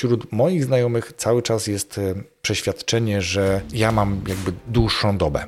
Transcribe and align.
wśród 0.00 0.32
moich 0.32 0.64
znajomych 0.64 1.12
cały 1.16 1.42
czas 1.42 1.66
jest 1.66 1.98
e, 1.98 2.14
przeświadczenie, 2.42 3.22
że 3.22 3.60
ja 3.72 3.92
mam 3.92 4.20
jakby 4.26 4.52
dłuższą 4.68 5.18
dobę. 5.18 5.46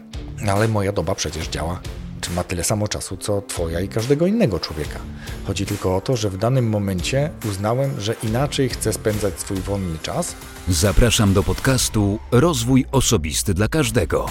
Ale 0.48 0.68
moja 0.68 0.92
doba 0.92 1.14
przecież 1.14 1.48
działa 1.48 1.80
czy 2.20 2.30
ma 2.30 2.44
tyle 2.44 2.64
samo 2.64 2.88
czasu, 2.88 3.16
co 3.16 3.42
Twoja 3.42 3.80
i 3.80 3.88
każdego 3.88 4.26
innego 4.26 4.60
człowieka. 4.60 4.98
Chodzi 5.46 5.66
tylko 5.66 5.96
o 5.96 6.00
to, 6.00 6.16
że 6.16 6.30
w 6.30 6.38
danym 6.38 6.68
momencie 6.68 7.30
uznałem, 7.48 8.00
że 8.00 8.14
inaczej 8.22 8.68
chcę 8.68 8.92
spędzać 8.92 9.40
swój 9.40 9.56
wolny 9.56 9.98
czas. 9.98 10.34
Zapraszam 10.68 11.32
do 11.32 11.42
podcastu 11.42 12.18
Rozwój 12.30 12.84
Osobisty 12.92 13.54
dla 13.54 13.68
Każdego. 13.68 14.26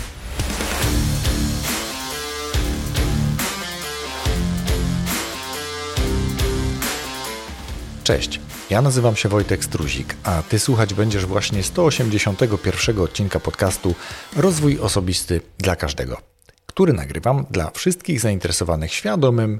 Cześć, 8.03 8.40
ja 8.71 8.81
nazywam 8.81 9.15
się 9.15 9.29
Wojtek 9.29 9.63
Struzik, 9.63 10.15
a 10.23 10.43
Ty 10.49 10.59
słuchać 10.59 10.93
będziesz 10.93 11.25
właśnie 11.25 11.63
181 11.63 12.99
odcinka 12.99 13.39
podcastu 13.39 13.95
Rozwój 14.35 14.79
Osobisty 14.79 15.41
dla 15.57 15.75
Każdego 15.75 16.31
który 16.65 16.93
nagrywam 16.93 17.45
dla 17.49 17.71
wszystkich 17.71 18.19
zainteresowanych 18.19 18.93
świadomym 18.93 19.59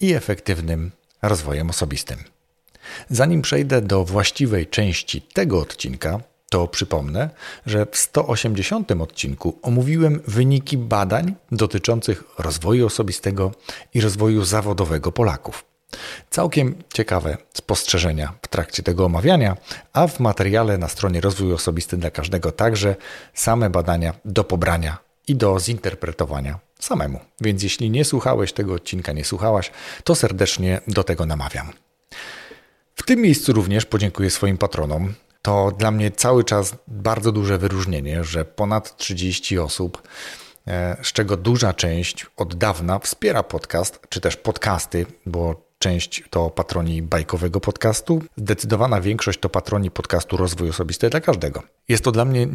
i 0.00 0.12
efektywnym 0.12 0.90
rozwojem 1.22 1.70
osobistym. 1.70 2.18
Zanim 3.10 3.42
przejdę 3.42 3.82
do 3.82 4.04
właściwej 4.04 4.66
części 4.66 5.22
tego 5.22 5.60
odcinka, 5.60 6.20
to 6.50 6.68
przypomnę, 6.68 7.30
że 7.66 7.86
w 7.86 7.96
180 7.96 8.92
odcinku 8.92 9.58
omówiłem 9.62 10.20
wyniki 10.26 10.78
badań 10.78 11.34
dotyczących 11.52 12.24
rozwoju 12.38 12.86
osobistego 12.86 13.52
i 13.94 14.00
rozwoju 14.00 14.44
zawodowego 14.44 15.12
Polaków. 15.12 15.75
Całkiem 16.30 16.82
ciekawe 16.94 17.36
spostrzeżenia 17.52 18.32
w 18.42 18.48
trakcie 18.48 18.82
tego 18.82 19.04
omawiania, 19.04 19.56
a 19.92 20.06
w 20.06 20.20
materiale 20.20 20.78
na 20.78 20.88
stronie 20.88 21.20
Rozwój 21.20 21.52
Osobisty 21.52 21.96
dla 21.96 22.10
Każdego 22.10 22.52
także 22.52 22.96
same 23.34 23.70
badania 23.70 24.14
do 24.24 24.44
pobrania 24.44 24.98
i 25.28 25.36
do 25.36 25.60
zinterpretowania 25.60 26.58
samemu. 26.80 27.20
Więc 27.40 27.62
jeśli 27.62 27.90
nie 27.90 28.04
słuchałeś 28.04 28.52
tego 28.52 28.74
odcinka, 28.74 29.12
nie 29.12 29.24
słuchałaś, 29.24 29.70
to 30.04 30.14
serdecznie 30.14 30.80
do 30.88 31.04
tego 31.04 31.26
namawiam. 31.26 31.72
W 32.94 33.02
tym 33.02 33.20
miejscu 33.20 33.52
również 33.52 33.86
podziękuję 33.86 34.30
swoim 34.30 34.58
patronom. 34.58 35.14
To 35.42 35.72
dla 35.78 35.90
mnie 35.90 36.10
cały 36.10 36.44
czas 36.44 36.74
bardzo 36.88 37.32
duże 37.32 37.58
wyróżnienie, 37.58 38.24
że 38.24 38.44
ponad 38.44 38.96
30 38.96 39.58
osób, 39.58 40.02
e, 40.66 40.96
z 41.02 41.12
czego 41.12 41.36
duża 41.36 41.72
część 41.72 42.26
od 42.36 42.54
dawna 42.54 42.98
wspiera 42.98 43.42
podcast, 43.42 44.00
czy 44.08 44.20
też 44.20 44.36
podcasty, 44.36 45.06
bo 45.26 45.65
część 45.86 46.24
to 46.30 46.50
patroni 46.50 47.02
bajkowego 47.02 47.60
podcastu, 47.60 48.22
zdecydowana 48.36 49.00
większość 49.00 49.40
to 49.40 49.48
patroni 49.48 49.90
podcastu 49.90 50.36
Rozwój 50.36 50.70
Osobisty 50.70 51.10
dla 51.10 51.20
każdego. 51.20 51.62
Jest 51.88 52.04
to 52.04 52.12
dla 52.12 52.24
mnie 52.24 52.48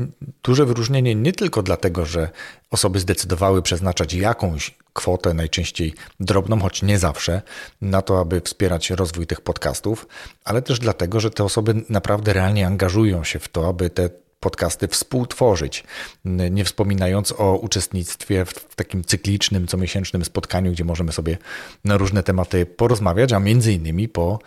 duże 0.44 0.66
wyróżnienie 0.66 1.16
nie 1.16 1.34
tylko 1.34 1.64
dlatego, 1.64 2.06
że 2.06 2.30
osoby 2.72 3.00
zdecydowały 3.00 3.62
przeznaczać 3.62 4.14
jakąś 4.14 4.76
kwotę, 4.94 5.34
najczęściej 5.34 5.94
drobną, 6.20 6.60
choć 6.60 6.82
nie 6.82 7.00
zawsze, 7.00 7.42
na 7.82 8.02
to, 8.02 8.20
aby 8.20 8.42
wspierać 8.42 8.90
rozwój 8.90 9.28
tych 9.28 9.42
podcastów, 9.42 10.08
ale 10.44 10.62
też 10.62 10.80
dlatego, 10.80 11.20
że 11.20 11.32
te 11.32 11.44
osoby 11.44 11.74
naprawdę 11.90 12.34
realnie 12.34 12.68
angażują 12.68 13.24
się 13.24 13.40
w 13.40 13.48
to, 13.48 13.68
aby 13.68 13.90
te 13.90 14.10
podcasty 14.42 14.88
współtworzyć, 14.88 15.84
nie 16.26 16.66
wspominając 16.66 17.34
o 17.38 17.58
uczestnictwie 17.58 18.46
w 18.46 18.76
takim 18.76 19.04
cyklicznym, 19.04 19.68
comiesięcznym 19.68 20.26
spotkaniu, 20.26 20.72
gdzie 20.72 20.84
możemy 20.84 21.12
sobie 21.12 21.38
na 21.86 21.98
różne 21.98 22.24
tematy 22.24 22.66
porozmawiać, 22.66 23.34
a 23.34 23.40
między 23.40 23.74
innymi 23.74 24.10
po, 24.10 24.40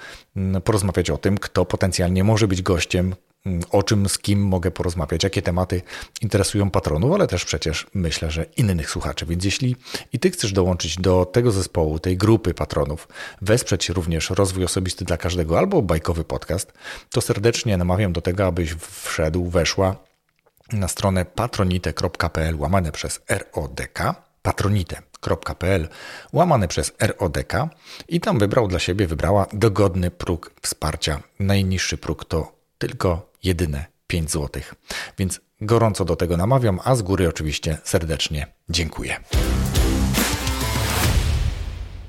porozmawiać 0.65 1.11
o 1.11 1.19
tym, 1.19 1.39
kto 1.39 1.65
potencjalnie 1.65 2.25
może 2.25 2.49
być 2.49 2.63
gościem, 2.63 3.15
o 3.71 3.83
czym, 3.83 4.09
z 4.09 4.19
kim 4.19 4.47
mogę 4.47 4.71
porozmawiać, 4.71 5.25
jakie 5.25 5.43
tematy 5.43 5.83
interesują 6.21 6.71
patronów, 6.71 7.13
ale 7.13 7.27
też 7.27 7.45
przecież 7.45 7.87
myślę, 7.95 8.31
że 8.31 8.47
innych 8.57 8.91
słuchaczy. 8.91 9.27
Więc 9.27 9.45
jeśli 9.45 9.77
i 10.13 10.19
ty 10.19 10.31
chcesz 10.31 10.53
dołączyć 10.53 10.97
do 10.97 11.25
tego 11.25 11.51
zespołu, 11.51 11.99
tej 11.99 12.17
grupy 12.17 12.55
patronów, 12.55 13.09
wesprzeć 13.43 13.89
również 13.89 14.31
rozwój 14.31 14.65
osobisty 14.65 15.05
dla 15.05 15.17
każdego 15.17 15.59
albo 15.59 15.83
bajkowy 15.83 16.25
podcast, 16.25 16.73
to 17.11 17.21
serdecznie 17.21 17.77
namawiam 17.77 18.13
do 18.13 18.21
tego, 18.21 18.47
abyś 18.47 18.75
wszedł, 19.03 19.45
weszła 19.45 19.97
na 20.73 20.89
stronę 20.89 21.25
patronite.pl 21.25 22.57
łamane 22.61 22.93
przez 22.93 23.21
RODK, 23.29 23.99
patronite.pl 24.43 25.89
łamane 26.33 26.69
przez 26.69 26.93
RODK 27.01 27.53
i 28.09 28.21
tam 28.21 28.39
wybrał 28.39 28.69
dla 28.69 28.79
siebie, 28.79 29.07
wybrała 29.07 29.47
dogodny 29.53 30.11
próg 30.11 30.51
wsparcia. 30.63 31.23
Najniższy 31.39 31.99
próg 31.99 32.25
to 32.25 32.64
tylko 32.89 33.33
jedyne 33.45 33.87
5 34.07 34.31
zł. 34.31 34.63
Więc 35.19 35.41
gorąco 35.61 36.05
do 36.05 36.17
tego 36.17 36.37
namawiam, 36.37 36.81
a 36.85 36.95
z 36.95 37.03
góry 37.03 37.29
oczywiście 37.29 37.79
serdecznie 37.85 38.47
dziękuję. 38.69 39.17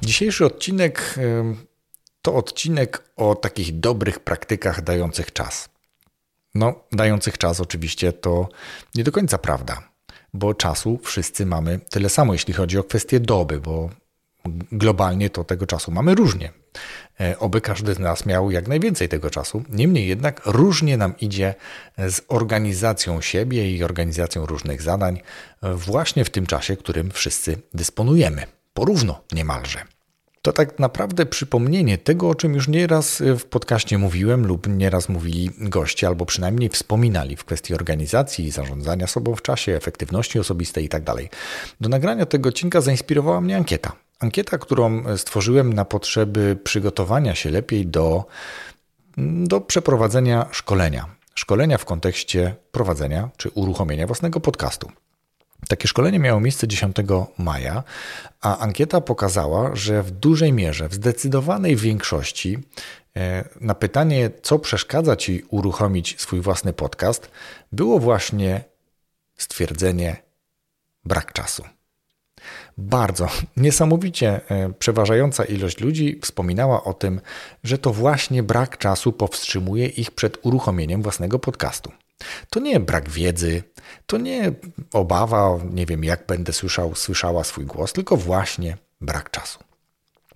Dzisiejszy 0.02 0.46
odcinek 0.46 1.16
to 2.22 2.36
odcinek 2.36 3.04
o 3.16 3.36
takich 3.36 3.80
dobrych 3.80 4.20
praktykach 4.20 4.82
dających 4.82 5.34
czas. 5.34 5.70
No, 6.56 6.84
dających 6.92 7.38
czas 7.38 7.60
oczywiście 7.60 8.14
to 8.14 8.50
nie 8.96 9.04
do 9.04 9.12
końca 9.12 9.38
prawda, 9.38 9.90
bo 10.34 10.54
czasu 10.54 11.00
wszyscy 11.04 11.46
mamy 11.46 11.80
tyle 11.90 12.10
samo, 12.10 12.34
jeśli 12.34 12.54
chodzi 12.54 12.78
o 12.78 12.84
kwestię 12.84 13.20
doby, 13.20 13.60
bo 13.60 13.90
globalnie 14.72 15.30
to 15.30 15.44
tego 15.44 15.66
czasu 15.66 15.92
mamy 15.92 16.16
różnie. 16.16 16.52
E, 17.20 17.40
oby 17.40 17.62
każdy 17.62 17.94
z 17.94 18.00
nas 18.00 18.26
miał 18.26 18.52
jak 18.52 18.68
najwięcej 18.68 19.10
tego 19.10 19.30
czasu. 19.30 19.64
Niemniej 19.70 20.08
jednak 20.08 20.42
różnie 20.46 20.98
nam 20.98 21.14
idzie 21.20 21.56
z 21.98 22.22
organizacją 22.28 23.22
siebie 23.22 23.72
i 23.72 23.84
organizacją 23.84 24.46
różnych 24.46 24.82
zadań 24.82 25.22
właśnie 25.62 26.26
w 26.26 26.30
tym 26.30 26.46
czasie, 26.46 26.78
którym 26.78 27.12
wszyscy 27.12 27.58
dysponujemy. 27.74 28.44
Porówno 28.74 29.22
niemalże. 29.32 29.80
To 30.46 30.54
tak 30.54 30.80
naprawdę 30.80 31.26
przypomnienie 31.26 31.98
tego, 31.98 32.30
o 32.30 32.36
czym 32.36 32.54
już 32.54 32.68
nieraz 32.68 33.24
w 33.40 33.46
podcaście 33.46 33.98
mówiłem 33.98 34.48
lub 34.48 34.68
nieraz 34.68 35.10
mówili 35.10 35.52
goście, 35.58 36.08
albo 36.08 36.26
przynajmniej 36.26 36.70
wspominali 36.70 37.36
w 37.36 37.46
kwestii 37.46 37.74
organizacji, 37.74 38.52
zarządzania 38.52 39.08
sobą 39.08 39.36
w 39.36 39.42
czasie, 39.42 39.76
efektywności 39.76 40.40
osobistej 40.40 40.84
itd. 40.84 41.06
Tak 41.06 41.26
Do 41.82 41.90
nagrania 41.90 42.26
tego 42.26 42.50
odcinka 42.50 42.82
zainspirowała 42.82 43.42
mnie 43.42 43.56
ankieta. 43.56 44.05
Ankieta, 44.20 44.58
którą 44.58 45.18
stworzyłem 45.18 45.74
na 45.74 45.86
potrzeby 45.86 46.58
przygotowania 46.64 47.36
się 47.36 47.50
lepiej 47.50 47.88
do, 47.88 48.26
do 49.18 49.62
przeprowadzenia 49.62 50.46
szkolenia. 50.52 51.16
Szkolenia 51.36 51.78
w 51.78 51.86
kontekście 51.86 52.56
prowadzenia 52.72 53.30
czy 53.38 53.50
uruchomienia 53.50 54.08
własnego 54.08 54.40
podcastu. 54.40 54.92
Takie 55.68 55.88
szkolenie 55.88 56.20
miało 56.20 56.40
miejsce 56.40 56.68
10 56.68 56.96
maja, 57.38 57.84
a 58.42 58.58
ankieta 58.58 59.02
pokazała, 59.02 59.76
że 59.76 60.04
w 60.04 60.12
dużej 60.12 60.54
mierze, 60.54 60.90
w 60.90 60.94
zdecydowanej 60.94 61.76
większości 61.76 62.58
e, 63.16 63.50
na 63.62 63.76
pytanie, 63.76 64.32
co 64.42 64.60
przeszkadza 64.60 65.16
Ci 65.16 65.44
uruchomić 65.50 66.16
swój 66.22 66.42
własny 66.42 66.74
podcast, 66.74 67.32
było 67.72 68.00
właśnie 68.00 68.64
stwierdzenie 69.38 70.18
brak 71.06 71.34
czasu 71.34 71.64
bardzo, 72.78 73.28
niesamowicie 73.58 74.42
e, 74.50 74.74
przeważająca 74.80 75.46
ilość 75.46 75.80
ludzi 75.80 76.20
wspominała 76.22 76.84
o 76.84 76.94
tym, 76.94 77.22
że 77.64 77.78
to 77.78 77.94
właśnie 77.94 78.44
brak 78.44 78.78
czasu 78.78 79.14
powstrzymuje 79.14 79.88
ich 79.88 80.12
przed 80.12 80.38
uruchomieniem 80.46 81.02
własnego 81.02 81.40
podcastu. 81.40 81.92
To 82.50 82.60
nie 82.60 82.80
brak 82.80 83.10
wiedzy, 83.10 83.64
to 84.06 84.18
nie 84.18 84.52
obawa, 84.94 85.60
nie 85.74 85.86
wiem, 85.86 86.04
jak 86.04 86.26
będę 86.26 86.54
słyszał, 86.54 86.96
słyszała 86.96 87.44
swój 87.44 87.66
głos, 87.66 87.94
tylko 87.94 88.18
właśnie 88.18 88.78
brak 89.02 89.32
czasu. 89.32 89.60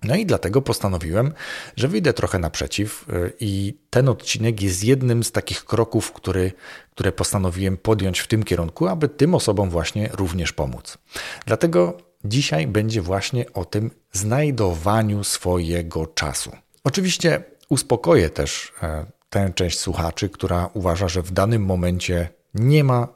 No 0.04 0.16
i 0.16 0.26
dlatego 0.26 0.62
postanowiłem, 0.62 1.34
że 1.76 1.88
wyjdę 1.88 2.14
trochę 2.14 2.40
naprzeciw 2.40 3.06
e, 3.10 3.14
i 3.40 3.78
ten 3.90 4.10
odcinek 4.10 4.62
jest 4.62 4.84
jednym 4.84 5.24
z 5.24 5.32
takich 5.32 5.66
kroków, 5.66 6.12
który, 6.12 6.52
które 6.92 7.12
postanowiłem 7.12 7.78
podjąć 7.78 8.20
w 8.20 8.28
tym 8.28 8.44
kierunku, 8.44 8.88
aby 8.88 9.10
tym 9.10 9.36
osobom 9.36 9.70
właśnie 9.70 10.10
również 10.14 10.54
pomóc. 10.54 10.98
Dlatego 11.46 12.09
Dzisiaj 12.24 12.68
będzie 12.68 13.02
właśnie 13.02 13.54
o 13.54 13.66
tym 13.66 13.92
znajdowaniu 14.12 15.24
swojego 15.24 16.08
czasu. 16.08 16.52
Oczywiście 16.84 17.44
uspokoję 17.70 18.30
też 18.30 18.74
e, 18.84 19.06
tę 19.30 19.52
część 19.56 19.80
słuchaczy, 19.80 20.30
która 20.30 20.70
uważa, 20.74 21.08
że 21.08 21.22
w 21.22 21.32
danym 21.32 21.66
momencie 21.66 22.30
nie 22.54 22.84
ma 22.84 23.08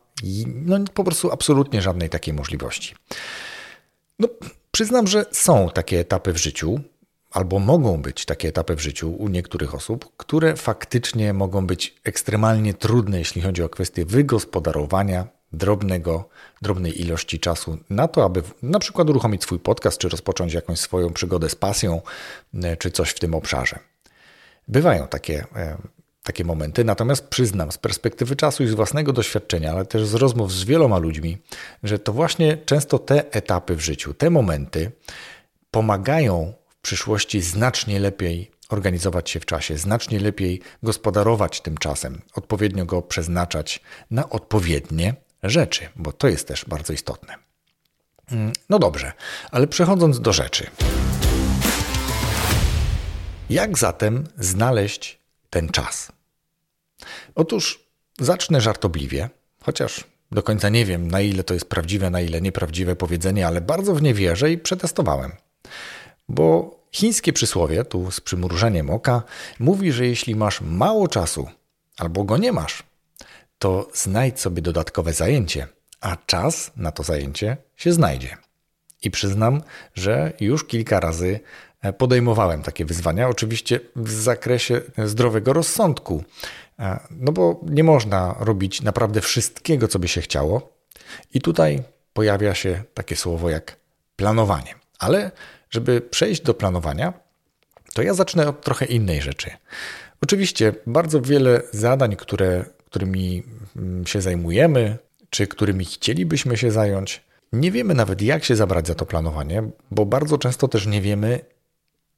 no, 0.48 0.80
po 0.94 1.04
prostu 1.04 1.32
absolutnie 1.32 1.82
żadnej 1.82 2.10
takiej 2.10 2.34
możliwości. 2.34 2.96
No, 4.20 4.28
przyznam, 4.72 5.08
że 5.08 5.26
są 5.32 5.70
takie 5.74 6.00
etapy 6.00 6.34
w 6.34 6.38
życiu, 6.38 6.80
albo 7.32 7.60
mogą 7.60 8.02
być 8.02 8.26
takie 8.26 8.48
etapy 8.48 8.76
w 8.76 8.82
życiu 8.82 9.16
u 9.16 9.30
niektórych 9.30 9.76
osób, 9.76 10.18
które 10.18 10.56
faktycznie 10.56 11.34
mogą 11.34 11.68
być 11.68 11.96
ekstremalnie 12.04 12.74
trudne, 12.74 13.20
jeśli 13.20 13.42
chodzi 13.42 13.64
o 13.64 13.70
kwestię 13.70 14.06
wygospodarowania 14.06 15.28
drobnego, 15.54 16.30
drobnej 16.62 17.02
ilości 17.02 17.40
czasu 17.40 17.78
na 17.90 18.08
to, 18.08 18.24
aby 18.24 18.44
na 18.62 18.80
przykład 18.80 19.10
uruchomić 19.10 19.44
swój 19.44 19.60
podcast, 19.60 19.98
czy 19.98 20.10
rozpocząć 20.10 20.54
jakąś 20.54 20.80
swoją 20.80 21.14
przygodę 21.14 21.50
z 21.50 21.56
pasją, 21.56 22.02
e, 22.64 22.78
czy 22.78 22.92
coś 22.92 23.10
w 23.10 23.20
tym 23.20 23.36
obszarze. 23.36 23.80
Bywają 24.68 25.08
takie 25.08 25.46
e, 25.56 25.78
takie 26.24 26.46
momenty, 26.46 26.84
natomiast 26.84 27.28
przyznam 27.28 27.72
z 27.72 27.78
perspektywy 27.78 28.36
czasu 28.36 28.64
i 28.64 28.68
z 28.68 28.74
własnego 28.74 29.14
doświadczenia, 29.14 29.72
ale 29.72 29.86
też 29.86 30.06
z 30.06 30.14
rozmów 30.14 30.52
z 30.52 30.64
wieloma 30.64 30.98
ludźmi, 30.98 31.38
że 31.84 32.00
to 32.00 32.14
właśnie 32.14 32.58
często 32.58 33.00
te 33.00 33.34
etapy 33.34 33.76
w 33.76 33.80
życiu, 33.80 34.14
te 34.14 34.30
momenty 34.30 34.92
pomagają 35.72 36.54
w 36.70 36.76
przyszłości 36.82 37.42
znacznie 37.42 38.00
lepiej 38.00 38.52
organizować 38.70 39.30
się 39.30 39.40
w 39.40 39.46
czasie, 39.46 39.78
znacznie 39.78 40.20
lepiej 40.20 40.62
gospodarować 40.84 41.62
tym 41.62 41.78
czasem, 41.78 42.22
odpowiednio 42.36 42.86
go 42.86 43.02
przeznaczać 43.02 43.82
na 44.12 44.30
odpowiednie 44.30 45.16
rzeczy, 45.44 45.90
bo 45.96 46.12
to 46.12 46.28
jest 46.28 46.48
też 46.48 46.66
bardzo 46.66 46.94
istotne. 46.94 47.36
Mm, 48.32 48.54
no 48.70 48.80
dobrze, 48.80 49.12
ale 49.52 49.68
przechodząc 49.68 50.20
do 50.20 50.34
rzeczy. 50.34 50.68
Jak 53.50 53.78
zatem 53.78 54.24
znaleźć 54.38 55.20
ten 55.50 55.70
czas? 55.70 56.12
Otóż 57.36 57.80
zacznę 58.20 58.62
żartobliwie, 58.62 59.30
chociaż 59.62 60.04
do 60.32 60.44
końca 60.44 60.70
nie 60.70 60.86
wiem, 60.86 61.12
na 61.12 61.22
ile 61.22 61.44
to 61.44 61.54
jest 61.54 61.70
prawdziwe, 61.70 62.10
na 62.10 62.22
ile 62.22 62.42
nieprawdziwe 62.42 62.96
powiedzenie, 62.96 63.48
ale 63.48 63.62
bardzo 63.62 63.96
w 63.96 64.02
nie 64.02 64.14
wierzę 64.14 64.52
i 64.52 64.58
przetestowałem. 64.58 65.32
Bo 66.30 66.76
chińskie 66.92 67.34
przysłowie, 67.34 67.86
tu 67.86 68.12
z 68.12 68.22
przymrużeniem 68.22 68.90
oka, 68.90 69.24
mówi, 69.60 69.92
że 69.92 70.08
jeśli 70.08 70.36
masz 70.36 70.62
mało 70.62 71.08
czasu 71.08 71.50
albo 71.98 72.24
go 72.24 72.38
nie 72.38 72.52
masz, 72.52 72.84
to 73.64 73.90
znajdź 73.94 74.40
sobie 74.40 74.62
dodatkowe 74.62 75.14
zajęcie, 75.14 75.68
a 76.02 76.18
czas 76.26 76.72
na 76.76 76.92
to 76.92 77.04
zajęcie 77.04 77.58
się 77.76 77.94
znajdzie. 77.94 78.38
I 79.04 79.12
przyznam, 79.12 79.62
że 79.96 80.34
już 80.40 80.68
kilka 80.68 81.00
razy 81.00 81.40
e, 81.82 81.94
podejmowałem 81.94 82.64
takie 82.64 82.86
wyzwania, 82.86 83.30
oczywiście 83.30 83.80
w 83.96 84.12
zakresie 84.12 84.82
zdrowego 85.06 85.54
rozsądku, 85.54 86.24
e, 86.80 87.00
no 87.12 87.32
bo 87.32 87.62
nie 87.64 87.84
można 87.84 88.36
robić 88.40 88.82
naprawdę 88.82 89.22
wszystkiego, 89.22 89.88
co 89.88 90.00
by 90.00 90.08
się 90.08 90.22
chciało. 90.22 90.74
I 91.34 91.42
tutaj 91.42 91.84
pojawia 92.14 92.56
się 92.56 92.84
takie 92.94 93.16
słowo 93.16 93.50
jak 93.50 93.78
planowanie. 94.16 94.76
Ale 95.00 95.32
żeby 95.70 96.02
przejść 96.02 96.42
do 96.42 96.54
planowania, 96.54 97.14
to 97.94 98.02
ja 98.02 98.14
zacznę 98.14 98.48
od 98.48 98.62
trochę 98.62 98.86
innej 98.86 99.22
rzeczy. 99.22 99.52
Oczywiście 100.22 100.74
bardzo 100.88 101.22
wiele 101.22 101.62
zadań, 101.72 102.16
które, 102.16 102.66
którymi 102.94 103.44
mm, 103.76 104.08
się 104.08 104.22
zajmujemy, 104.22 104.98
czy 105.30 105.48
którymi 105.48 105.86
chcielibyśmy 105.86 106.58
się 106.58 106.72
zająć, 106.72 107.24
nie 107.54 107.72
wiemy 107.72 107.94
nawet, 107.94 108.22
jak 108.22 108.44
się 108.44 108.56
zabrać 108.56 108.88
za 108.88 108.96
to 108.96 109.06
planowanie, 109.06 109.64
bo 109.92 110.06
bardzo 110.06 110.38
często 110.38 110.68
też 110.68 110.88
nie 110.88 111.02
wiemy, 111.02 111.40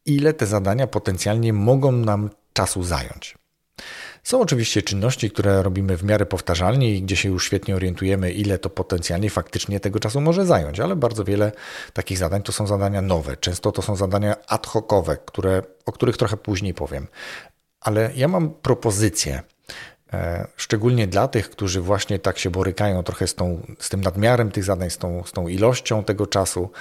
ile 0.06 0.34
te 0.34 0.46
zadania 0.46 0.88
potencjalnie 0.88 1.54
mogą 1.54 1.92
nam 1.92 2.30
czasu 2.54 2.84
zająć. 2.84 3.38
Są 4.24 4.42
oczywiście 4.42 4.82
czynności, 4.82 5.32
które 5.32 5.64
robimy 5.64 5.98
w 5.98 6.04
miarę 6.04 6.26
powtarzalnie 6.26 6.96
i 6.96 7.02
gdzie 7.02 7.16
się 7.16 7.30
już 7.30 7.46
świetnie 7.46 7.76
orientujemy, 7.76 8.32
ile 8.32 8.58
to 8.58 8.70
potencjalnie 8.70 9.30
faktycznie 9.30 9.80
tego 9.80 10.00
czasu 10.00 10.22
może 10.22 10.46
zająć, 10.46 10.80
ale 10.80 10.96
bardzo 10.96 11.24
wiele 11.24 11.52
takich 11.94 12.18
zadań 12.18 12.42
to 12.44 12.52
są 12.52 12.68
zadania 12.68 13.02
nowe. 13.02 13.38
Często 13.38 13.72
to 13.72 13.82
są 13.82 13.96
zadania 13.96 14.36
ad 14.48 14.68
hocowe, 14.68 15.18
które, 15.26 15.64
o 15.86 15.92
których 15.92 16.18
trochę 16.18 16.38
później 16.38 16.74
powiem. 16.74 17.08
Ale 17.82 18.12
ja 18.16 18.28
mam 18.28 18.50
propozycję, 18.50 19.42
szczególnie 20.56 21.08
dla 21.08 21.28
tych, 21.28 21.50
którzy 21.50 21.82
właśnie 21.82 22.20
tak 22.20 22.40
się 22.40 22.50
borykają 22.50 23.04
trochę 23.04 23.28
z, 23.28 23.36
tą, 23.36 23.76
z 23.80 23.90
tym 23.90 24.02
nadmiarem 24.02 24.52
tych 24.52 24.64
zadań, 24.64 24.90
z 24.90 24.98
tą, 24.98 25.24
z 25.24 25.32
tą 25.32 25.48
ilością 25.48 26.04
tego 26.04 26.28
czasu, 26.28 26.72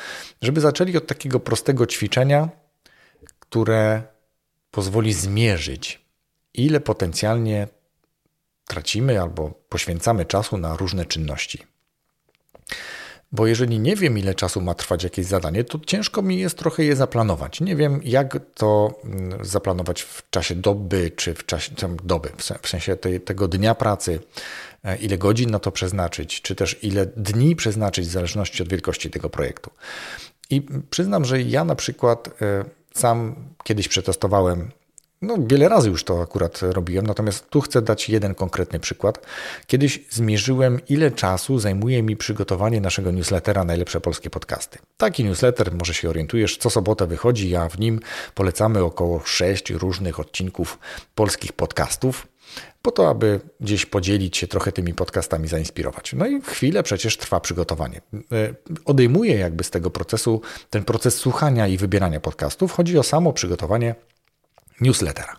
żeby 0.42 0.60
zaczęli 0.60 0.96
od 0.96 1.06
takiego 1.06 1.40
prostego 1.40 1.86
ćwiczenia, 1.86 2.48
które 3.38 4.02
pozwoli 4.70 5.12
zmierzyć 5.12 6.04
ile 6.54 6.80
potencjalnie 6.80 7.68
tracimy 8.66 9.20
albo 9.20 9.50
poświęcamy 9.68 10.24
czasu 10.24 10.58
na 10.58 10.76
różne 10.76 11.04
czynności. 11.04 11.66
Bo 13.34 13.46
jeżeli 13.46 13.80
nie 13.80 13.96
wiem, 13.96 14.18
ile 14.18 14.34
czasu 14.34 14.60
ma 14.60 14.74
trwać 14.74 15.04
jakieś 15.04 15.26
zadanie, 15.26 15.64
to 15.64 15.78
ciężko 15.86 16.22
mi 16.22 16.38
jest 16.38 16.58
trochę 16.58 16.84
je 16.84 16.96
zaplanować. 16.96 17.60
Nie 17.60 17.76
wiem, 17.76 18.00
jak 18.04 18.38
to 18.54 19.00
mm, 19.04 19.44
zaplanować 19.44 20.02
w 20.02 20.30
czasie 20.30 20.54
doby, 20.54 21.10
czy 21.16 21.34
w 21.34 21.46
czasie 21.46 21.72
doby, 22.04 22.28
w 22.62 22.68
sensie 22.68 22.96
tej, 22.96 23.20
tego 23.20 23.48
dnia 23.48 23.74
pracy, 23.74 24.20
e, 24.84 24.96
ile 24.96 25.18
godzin 25.18 25.50
na 25.50 25.58
to 25.58 25.72
przeznaczyć, 25.72 26.42
czy 26.42 26.54
też 26.54 26.78
ile 26.82 27.06
dni 27.06 27.56
przeznaczyć 27.56 28.06
w 28.06 28.10
zależności 28.10 28.62
od 28.62 28.68
wielkości 28.68 29.10
tego 29.10 29.30
projektu. 29.30 29.70
I 30.50 30.62
przyznam, 30.90 31.24
że 31.24 31.42
ja 31.42 31.64
na 31.64 31.74
przykład 31.74 32.28
e, 32.42 32.64
sam 32.94 33.34
kiedyś 33.64 33.88
przetestowałem 33.88 34.70
no, 35.22 35.36
wiele 35.38 35.68
razy 35.68 35.88
już 35.88 36.04
to 36.04 36.22
akurat 36.22 36.60
robiłem, 36.62 37.06
natomiast 37.06 37.50
tu 37.50 37.60
chcę 37.60 37.82
dać 37.82 38.08
jeden 38.08 38.34
konkretny 38.34 38.80
przykład. 38.80 39.26
Kiedyś 39.66 40.00
zmierzyłem, 40.10 40.80
ile 40.88 41.10
czasu 41.10 41.58
zajmuje 41.58 42.02
mi 42.02 42.16
przygotowanie 42.16 42.80
naszego 42.80 43.10
newslettera 43.10 43.64
Najlepsze 43.64 44.00
Polskie 44.00 44.30
Podcasty. 44.30 44.78
Taki 44.96 45.24
newsletter, 45.24 45.74
może 45.74 45.94
się 45.94 46.10
orientujesz, 46.10 46.56
co 46.56 46.70
sobotę 46.70 47.06
wychodzi, 47.06 47.56
a 47.56 47.68
w 47.68 47.78
nim 47.78 48.00
polecamy 48.34 48.82
około 48.82 49.20
sześć 49.24 49.70
różnych 49.70 50.20
odcinków 50.20 50.78
polskich 51.14 51.52
podcastów 51.52 52.26
po 52.82 52.90
to, 52.90 53.08
aby 53.08 53.40
gdzieś 53.60 53.86
podzielić 53.86 54.36
się 54.36 54.46
trochę 54.46 54.72
tymi 54.72 54.94
podcastami, 54.94 55.48
zainspirować. 55.48 56.12
No 56.12 56.26
i 56.26 56.42
chwilę 56.42 56.82
przecież 56.82 57.16
trwa 57.16 57.40
przygotowanie. 57.40 58.00
E, 58.32 58.54
odejmuję 58.84 59.36
jakby 59.36 59.64
z 59.64 59.70
tego 59.70 59.90
procesu 59.90 60.40
ten 60.70 60.84
proces 60.84 61.16
słuchania 61.16 61.68
i 61.68 61.76
wybierania 61.76 62.20
podcastów. 62.20 62.72
Chodzi 62.72 62.98
o 62.98 63.02
samo 63.02 63.32
przygotowanie 63.32 63.94
newslettera. 64.80 65.36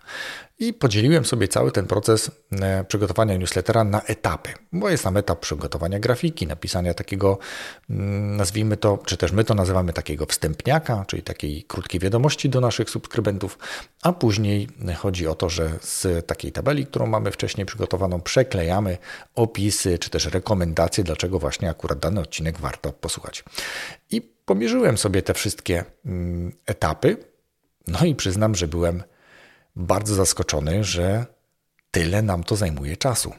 I 0.59 0.73
podzieliłem 0.73 1.25
sobie 1.25 1.47
cały 1.47 1.71
ten 1.71 1.85
proces 1.87 2.31
e, 2.61 2.83
przygotowania 2.83 3.37
newslettera 3.37 3.83
na 3.83 4.01
etapy, 4.01 4.49
bo 4.71 4.89
jest 4.89 5.03
tam 5.03 5.17
etap 5.17 5.39
przygotowania 5.39 5.99
grafiki, 5.99 6.47
napisania 6.47 6.93
takiego, 6.93 7.37
mm, 7.89 8.37
nazwijmy 8.37 8.77
to, 8.77 8.99
czy 9.05 9.17
też 9.17 9.31
my 9.31 9.43
to 9.43 9.53
nazywamy 9.53 9.93
takiego 9.93 10.25
wstępniaka, 10.25 11.05
czyli 11.07 11.23
takiej 11.23 11.63
krótkiej 11.63 11.99
wiadomości 11.99 12.49
do 12.49 12.61
naszych 12.61 12.89
subskrybentów, 12.89 13.57
a 14.01 14.13
później 14.13 14.67
chodzi 14.97 15.27
o 15.27 15.35
to, 15.35 15.49
że 15.49 15.71
z 15.81 16.27
takiej 16.27 16.51
tabeli, 16.51 16.85
którą 16.85 17.05
mamy 17.05 17.31
wcześniej 17.31 17.65
przygotowaną, 17.65 18.21
przeklejamy 18.21 18.97
opisy, 19.35 19.99
czy 19.99 20.09
też 20.09 20.25
rekomendacje, 20.25 21.03
dlaczego 21.03 21.39
właśnie 21.39 21.69
akurat 21.69 21.99
dany 21.99 22.21
odcinek 22.21 22.59
warto 22.59 22.91
posłuchać. 22.91 23.43
I 24.11 24.21
pomierzyłem 24.21 24.97
sobie 24.97 25.21
te 25.21 25.33
wszystkie 25.33 25.85
mm, 26.05 26.51
etapy, 26.65 27.17
no 27.87 28.05
i 28.05 28.15
przyznam, 28.15 28.55
że 28.55 28.67
byłem 28.67 29.03
bardzo 29.75 30.15
zaskoczony, 30.15 30.83
że 30.83 31.25
tyle 31.91 32.21
nam 32.21 32.43
to 32.43 32.55
zajmuje 32.55 32.97
czasu. 32.97 33.33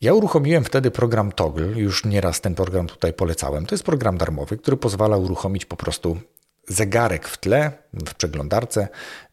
Ja 0.00 0.14
uruchomiłem 0.14 0.64
wtedy 0.64 0.90
program 0.90 1.32
Toggle, 1.32 1.66
już 1.66 2.04
nieraz 2.04 2.40
ten 2.40 2.54
program 2.54 2.86
tutaj 2.86 3.12
polecałem. 3.12 3.66
To 3.66 3.74
jest 3.74 3.84
program 3.84 4.18
darmowy, 4.18 4.56
który 4.56 4.76
pozwala 4.76 5.16
uruchomić 5.16 5.64
po 5.64 5.76
prostu 5.76 6.16
zegarek 6.70 7.28
w 7.28 7.38
tle, 7.38 7.72
w 7.92 8.14
przeglądarce 8.14 8.88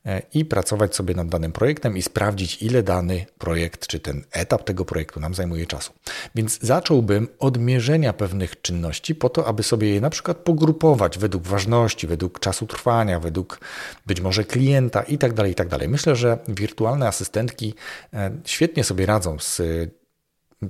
e, 0.06 0.22
i 0.34 0.46
pracować 0.46 0.96
sobie 0.96 1.16
nad 1.16 1.28
danym 1.28 1.52
projektem 1.52 1.98
i 1.98 2.02
sprawdzić, 2.02 2.62
ile 2.62 2.84
dany 2.84 3.26
projekt, 3.38 3.88
czy 3.88 4.00
ten 4.00 4.24
etap 4.32 4.64
tego 4.64 4.86
projektu 4.86 5.20
nam 5.20 5.34
zajmuje 5.34 5.66
czasu. 5.66 5.94
Więc 6.36 6.60
zacząłbym 6.62 7.28
od 7.40 7.58
mierzenia 7.60 8.14
pewnych 8.14 8.62
czynności 8.62 9.16
po 9.16 9.30
to, 9.30 9.48
aby 9.48 9.64
sobie 9.64 9.94
je 9.94 10.02
na 10.02 10.10
przykład 10.10 10.38
pogrupować 10.38 11.18
według 11.18 11.44
ważności, 11.44 12.08
według 12.08 12.40
czasu 12.40 12.68
trwania, 12.68 13.20
według 13.20 13.60
być 14.06 14.22
może 14.22 14.44
klienta 14.44 15.02
itd. 15.02 15.36
Tak 15.36 15.48
itd. 15.48 15.78
Tak 15.80 15.90
Myślę, 15.90 16.16
że 16.16 16.38
wirtualne 16.48 17.08
asystentki 17.08 17.74
e, 18.14 18.32
świetnie 18.46 18.84
sobie 18.84 19.06
radzą 19.06 19.40
z 19.40 19.62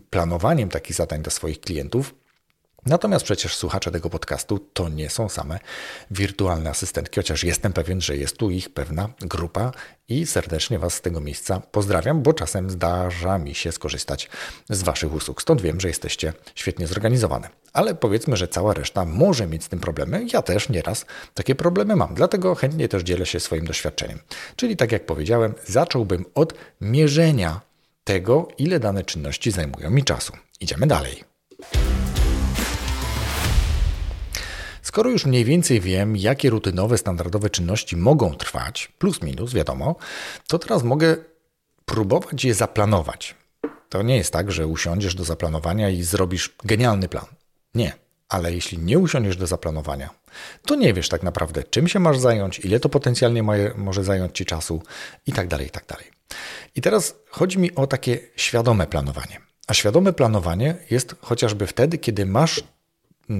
planowaniem 0.10 0.70
takich 0.70 0.96
zadań 0.96 1.22
dla 1.22 1.32
swoich 1.32 1.60
klientów 1.60 2.16
Natomiast 2.88 3.26
przecież 3.26 3.56
słuchacze 3.56 3.92
tego 3.92 4.10
podcastu 4.10 4.60
to 4.74 4.90
nie 4.90 5.10
są 5.10 5.30
same 5.30 5.60
wirtualne 6.12 6.70
asystentki, 6.70 7.16
chociaż 7.20 7.44
jestem 7.44 7.74
pewien, 7.74 8.02
że 8.02 8.18
jest 8.18 8.38
tu 8.38 8.50
ich 8.50 8.70
pewna 8.70 9.10
grupa 9.20 9.72
i 10.10 10.26
serdecznie 10.26 10.80
Was 10.80 10.94
z 10.94 11.02
tego 11.02 11.22
miejsca 11.22 11.62
pozdrawiam, 11.72 12.22
bo 12.24 12.34
czasem 12.34 12.70
zdarza 12.70 13.38
mi 13.38 13.56
się 13.56 13.72
skorzystać 13.72 14.30
z 14.70 14.84
Waszych 14.84 15.14
usług. 15.14 15.42
Stąd 15.42 15.62
wiem, 15.62 15.82
że 15.82 15.88
jesteście 15.88 16.34
świetnie 16.56 16.88
zorganizowane. 16.88 17.50
Ale 17.74 17.96
powiedzmy, 17.96 18.38
że 18.38 18.48
cała 18.48 18.74
reszta 18.74 19.06
może 19.06 19.48
mieć 19.48 19.64
z 19.64 19.70
tym 19.70 19.80
problemy. 19.80 20.26
Ja 20.34 20.42
też 20.42 20.70
nieraz 20.70 21.06
takie 21.34 21.56
problemy 21.56 21.96
mam, 21.96 22.16
dlatego 22.16 22.56
chętnie 22.56 22.88
też 22.88 23.04
dzielę 23.04 23.26
się 23.26 23.40
swoim 23.40 23.66
doświadczeniem. 23.66 24.20
Czyli 24.56 24.78
tak 24.78 24.92
jak 24.92 25.06
powiedziałem, 25.06 25.54
zacząłbym 25.66 26.26
od 26.36 26.54
mierzenia 26.82 27.62
tego, 28.04 28.48
ile 28.58 28.80
dane 28.80 29.04
czynności 29.04 29.52
zajmują 29.52 29.90
mi 29.90 30.04
czasu. 30.04 30.34
Idziemy 30.60 30.88
dalej. 30.88 31.24
Skoro 34.88 35.10
już 35.10 35.26
mniej 35.26 35.46
więcej 35.46 35.82
wiem, 35.82 36.18
jakie 36.18 36.50
rutynowe, 36.50 36.98
standardowe 36.98 37.50
czynności 37.50 37.98
mogą 37.98 38.36
trwać, 38.36 38.92
plus 38.98 39.22
minus, 39.22 39.54
wiadomo, 39.54 39.96
to 40.48 40.60
teraz 40.60 40.84
mogę 40.84 41.16
próbować 41.86 42.46
je 42.46 42.54
zaplanować. 42.54 43.36
To 43.90 44.02
nie 44.02 44.18
jest 44.18 44.34
tak, 44.34 44.52
że 44.52 44.68
usiądziesz 44.68 45.16
do 45.16 45.24
zaplanowania 45.24 45.90
i 45.90 46.04
zrobisz 46.04 46.56
genialny 46.64 47.10
plan. 47.10 47.26
Nie, 47.76 47.94
ale 48.30 48.54
jeśli 48.54 48.78
nie 48.78 49.00
usiądziesz 49.00 49.38
do 49.38 49.48
zaplanowania, 49.48 50.10
to 50.66 50.76
nie 50.76 50.94
wiesz 50.94 51.10
tak 51.10 51.24
naprawdę, 51.24 51.64
czym 51.64 51.88
się 51.88 52.00
masz 52.00 52.18
zająć, 52.18 52.60
ile 52.60 52.80
to 52.80 52.90
potencjalnie 52.90 53.44
może 53.76 54.04
zająć 54.04 54.38
ci 54.38 54.46
czasu 54.46 54.82
i 55.26 55.34
tak 55.34 55.48
dalej, 55.48 55.68
i 55.68 55.70
tak 55.70 55.86
dalej. 55.86 56.06
I 56.76 56.82
teraz 56.82 57.16
chodzi 57.30 57.60
mi 57.60 57.76
o 57.76 57.88
takie 57.88 58.20
świadome 58.36 58.88
planowanie. 58.88 59.42
A 59.68 59.74
świadome 59.74 60.14
planowanie 60.14 60.78
jest 60.90 61.16
chociażby 61.22 61.68
wtedy, 61.68 61.98
kiedy 61.98 62.26
masz 62.26 62.64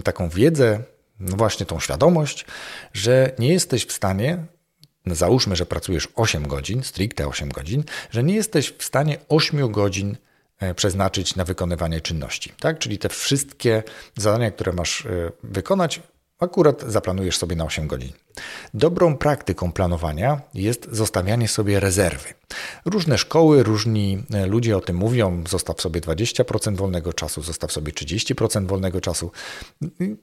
taką 0.04 0.30
wiedzę, 0.30 0.84
właśnie 1.20 1.66
tą 1.66 1.80
świadomość, 1.80 2.46
że 2.94 3.32
nie 3.40 3.54
jesteś 3.54 3.86
w 3.86 3.92
stanie, 3.92 4.46
no 5.06 5.16
załóżmy, 5.16 5.56
że 5.56 5.66
pracujesz 5.66 6.08
8 6.16 6.48
godzin, 6.48 6.84
stricte 6.84 7.28
8 7.28 7.50
godzin, 7.50 7.84
że 8.12 8.24
nie 8.24 8.36
jesteś 8.36 8.74
w 8.78 8.84
stanie 8.84 9.18
8 9.30 9.72
godzin 9.72 10.18
e, 10.60 10.74
przeznaczyć 10.74 11.36
na 11.36 11.46
wykonywanie 11.46 12.02
czynności. 12.02 12.54
Tak? 12.60 12.80
Czyli 12.80 12.98
te 12.98 13.10
wszystkie 13.10 13.84
zadania, 14.16 14.52
które 14.52 14.74
masz 14.74 15.06
e, 15.06 15.32
wykonać, 15.44 16.02
akurat 16.40 16.84
zaplanujesz 16.88 17.38
sobie 17.38 17.56
na 17.56 17.66
8 17.66 17.88
godzin. 17.88 18.12
Dobrą 18.74 19.18
praktyką 19.18 19.72
planowania 19.72 20.42
jest 20.54 20.88
zostawianie 20.92 21.48
sobie 21.48 21.80
rezerwy. 21.80 22.34
Różne 22.86 23.18
szkoły, 23.18 23.64
różni 23.64 24.24
e, 24.34 24.46
ludzie 24.46 24.78
o 24.78 24.82
tym 24.82 24.96
mówią: 24.96 25.44
zostaw 25.50 25.82
sobie 25.82 26.02
20% 26.02 26.76
wolnego 26.76 27.14
czasu, 27.14 27.42
zostaw 27.42 27.72
sobie 27.72 27.92
30% 27.92 28.68
wolnego 28.68 29.02
czasu. 29.02 29.32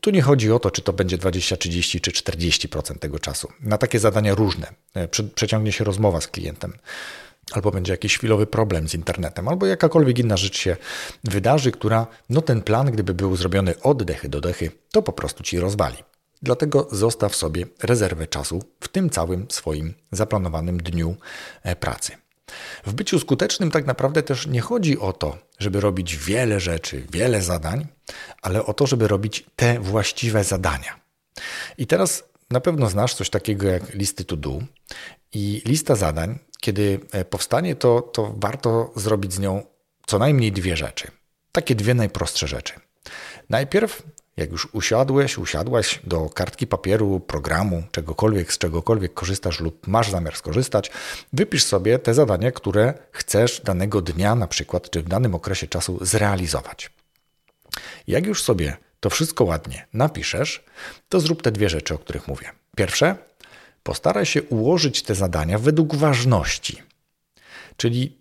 Tu 0.00 0.10
nie 0.10 0.22
chodzi 0.22 0.52
o 0.52 0.58
to, 0.58 0.70
czy 0.70 0.82
to 0.82 0.92
będzie 0.92 1.18
20, 1.18 1.56
30 1.56 2.00
czy 2.00 2.10
40% 2.10 2.98
tego 2.98 3.18
czasu. 3.18 3.48
Na 3.60 3.78
takie 3.78 3.98
zadania 3.98 4.34
różne. 4.34 4.66
E, 4.94 5.08
przeciągnie 5.34 5.72
się 5.72 5.84
rozmowa 5.84 6.20
z 6.20 6.28
klientem 6.28 6.72
albo 7.52 7.70
będzie 7.70 7.92
jakiś 7.92 8.18
chwilowy 8.18 8.46
problem 8.46 8.88
z 8.88 8.94
internetem, 8.94 9.48
albo 9.48 9.66
jakakolwiek 9.66 10.18
inna 10.18 10.36
rzecz 10.36 10.58
się 10.58 10.76
wydarzy, 11.24 11.72
która, 11.72 12.06
no 12.30 12.42
ten 12.42 12.62
plan, 12.62 12.90
gdyby 12.90 13.14
był 13.14 13.36
zrobiony 13.36 13.80
od 13.80 14.02
dechy 14.02 14.28
do 14.28 14.40
dechy, 14.40 14.70
to 14.90 15.02
po 15.02 15.12
prostu 15.12 15.42
ci 15.42 15.60
rozwali. 15.60 15.96
Dlatego 16.42 16.88
zostaw 16.92 17.36
sobie 17.36 17.66
rezerwę 17.82 18.26
czasu 18.26 18.62
w 18.80 18.88
tym 18.88 19.10
całym 19.10 19.46
swoim 19.50 19.94
zaplanowanym 20.12 20.78
dniu 20.78 21.16
e, 21.62 21.76
pracy. 21.76 22.12
W 22.86 22.92
byciu 22.92 23.18
skutecznym 23.18 23.70
tak 23.70 23.86
naprawdę 23.86 24.22
też 24.22 24.46
nie 24.46 24.60
chodzi 24.60 24.98
o 24.98 25.12
to, 25.12 25.38
żeby 25.58 25.80
robić 25.80 26.16
wiele 26.16 26.60
rzeczy, 26.60 27.06
wiele 27.12 27.42
zadań, 27.42 27.86
ale 28.42 28.66
o 28.66 28.74
to, 28.74 28.86
żeby 28.86 29.08
robić 29.08 29.44
te 29.56 29.80
właściwe 29.80 30.44
zadania. 30.44 31.00
I 31.78 31.86
teraz 31.86 32.24
na 32.50 32.60
pewno 32.60 32.90
znasz 32.90 33.14
coś 33.14 33.30
takiego 33.30 33.66
jak 33.66 33.94
listy 33.94 34.24
to 34.24 34.36
do 34.36 34.58
i 35.32 35.62
lista 35.64 35.94
zadań, 35.94 36.38
kiedy 36.64 37.00
e, 37.12 37.24
powstanie, 37.24 37.76
to, 37.76 38.02
to 38.02 38.34
warto 38.36 38.92
zrobić 38.96 39.32
z 39.32 39.38
nią 39.38 39.62
co 40.06 40.18
najmniej 40.18 40.52
dwie 40.52 40.76
rzeczy. 40.76 41.10
Takie 41.52 41.74
dwie 41.74 41.94
najprostsze 41.94 42.46
rzeczy. 42.46 42.74
Najpierw 43.50 44.02
jak 44.36 44.50
już 44.50 44.68
usiadłeś, 44.72 45.38
usiadłaś 45.38 46.00
do 46.04 46.28
kartki 46.28 46.66
papieru, 46.66 47.20
programu, 47.20 47.82
czegokolwiek, 47.92 48.52
z 48.52 48.58
czegokolwiek 48.58 49.14
korzystasz 49.14 49.60
lub 49.60 49.86
masz 49.86 50.10
zamiar 50.10 50.36
skorzystać, 50.36 50.90
wypisz 51.32 51.64
sobie 51.64 51.98
te 51.98 52.14
zadania, 52.14 52.52
które 52.52 52.94
chcesz 53.12 53.60
danego 53.60 54.00
dnia, 54.00 54.34
na 54.34 54.46
przykład, 54.46 54.90
czy 54.90 55.02
w 55.02 55.08
danym 55.08 55.34
okresie 55.34 55.66
czasu 55.66 55.98
zrealizować. 56.00 56.90
Jak 58.06 58.26
już 58.26 58.42
sobie 58.42 58.76
to 59.00 59.10
wszystko 59.10 59.44
ładnie 59.44 59.86
napiszesz, 59.92 60.64
to 61.08 61.20
zrób 61.20 61.42
te 61.42 61.52
dwie 61.52 61.68
rzeczy, 61.68 61.94
o 61.94 61.98
których 61.98 62.28
mówię. 62.28 62.50
Pierwsze, 62.76 63.16
postaraj 63.84 64.26
się 64.26 64.42
ułożyć 64.42 65.02
te 65.02 65.14
zadania 65.14 65.58
według 65.58 65.94
ważności. 65.94 66.82
Czyli 67.76 68.18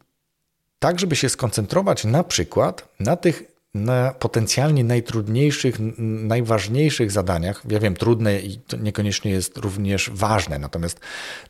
tak, 0.80 1.00
żeby 1.00 1.16
się 1.16 1.30
skoncentrować 1.30 2.04
na 2.06 2.24
przykład 2.24 2.90
na 3.00 3.16
tych 3.16 3.53
na 3.74 4.14
potencjalnie 4.20 4.84
najtrudniejszych, 4.84 5.76
najważniejszych 5.98 7.12
zadaniach. 7.12 7.62
Ja 7.70 7.80
wiem, 7.80 7.96
trudne 7.96 8.40
i 8.40 8.58
to 8.58 8.78
niekoniecznie 8.78 9.32
jest 9.32 9.58
również 9.58 10.10
ważne, 10.14 10.60
natomiast 10.60 11.00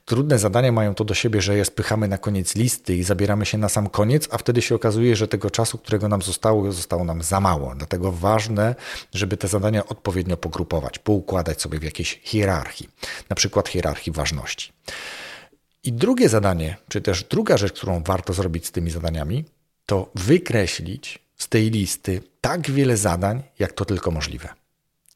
trudne 0.05 0.39
zadania 0.39 0.71
mają 0.71 0.95
to 0.95 1.03
do 1.03 1.13
siebie, 1.13 1.41
że 1.41 1.57
je 1.57 1.65
spychamy 1.65 2.07
na 2.07 2.17
koniec 2.17 2.55
listy 2.55 2.95
i 2.95 3.03
zabieramy 3.03 3.45
się 3.45 3.57
na 3.57 3.69
sam 3.69 3.89
koniec, 3.89 4.27
a 4.31 4.37
wtedy 4.37 4.61
się 4.61 4.75
okazuje, 4.75 5.15
że 5.15 5.27
tego 5.27 5.49
czasu, 5.49 5.77
którego 5.77 6.07
nam 6.07 6.21
zostało, 6.21 6.71
zostało 6.71 7.03
nam 7.03 7.23
za 7.23 7.39
mało. 7.39 7.75
Dlatego 7.75 8.11
ważne, 8.11 8.75
żeby 9.13 9.37
te 9.37 9.47
zadania 9.47 9.85
odpowiednio 9.87 10.37
pogrupować, 10.37 10.99
poukładać 10.99 11.61
sobie 11.61 11.79
w 11.79 11.83
jakiejś 11.83 12.19
hierarchii, 12.23 12.89
na 13.29 13.35
przykład 13.35 13.69
hierarchii 13.69 14.13
ważności. 14.13 14.71
I 15.83 15.93
drugie 15.93 16.29
zadanie, 16.29 16.77
czy 16.87 17.01
też 17.01 17.23
druga 17.23 17.57
rzecz, 17.57 17.73
którą 17.73 18.03
warto 18.03 18.33
zrobić 18.33 18.65
z 18.65 18.71
tymi 18.71 18.91
zadaniami, 18.91 19.45
to 19.85 20.11
wykreślić 20.15 21.23
z 21.43 21.47
tej 21.49 21.71
listy 21.71 22.21
tak 22.41 22.71
wiele 22.71 22.97
zadań, 22.97 23.43
jak 23.59 23.73
to 23.73 23.85
tylko 23.85 24.11
możliwe. 24.11 24.49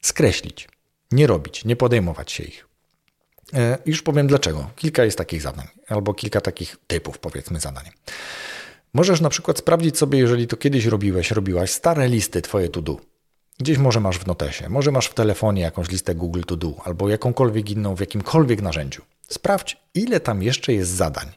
Skreślić, 0.01 0.67
nie 1.11 1.27
robić, 1.27 1.65
nie 1.65 1.75
podejmować 1.75 2.31
się 2.31 2.43
ich. 2.43 2.67
E, 3.53 3.77
już 3.85 4.01
powiem 4.01 4.27
dlaczego. 4.27 4.69
Kilka 4.75 5.05
jest 5.05 5.17
takich 5.17 5.41
zadań, 5.41 5.67
albo 5.87 6.13
kilka 6.13 6.41
takich 6.41 6.77
typów, 6.87 7.19
powiedzmy, 7.19 7.59
zadań. 7.59 7.85
Możesz 8.93 9.21
na 9.21 9.29
przykład 9.29 9.57
sprawdzić 9.57 9.97
sobie, 9.97 10.19
jeżeli 10.19 10.47
to 10.47 10.57
kiedyś 10.57 10.85
robiłeś, 10.85 11.31
robiłaś 11.31 11.71
stare 11.71 12.07
listy 12.07 12.41
twoje 12.41 12.69
to 12.69 12.81
do. 12.81 12.97
Gdzieś 13.59 13.77
może 13.77 13.99
masz 13.99 14.17
w 14.19 14.27
notesie, 14.27 14.69
może 14.69 14.91
masz 14.91 15.07
w 15.07 15.13
telefonie 15.13 15.61
jakąś 15.61 15.89
listę 15.89 16.15
Google 16.15 16.41
To 16.47 16.55
Do 16.55 16.73
albo 16.83 17.09
jakąkolwiek 17.09 17.69
inną 17.69 17.95
w 17.95 17.99
jakimkolwiek 17.99 18.61
narzędziu. 18.61 19.01
Sprawdź, 19.27 19.77
ile 19.93 20.19
tam 20.19 20.43
jeszcze 20.43 20.73
jest 20.73 20.91
zadań 20.91 21.27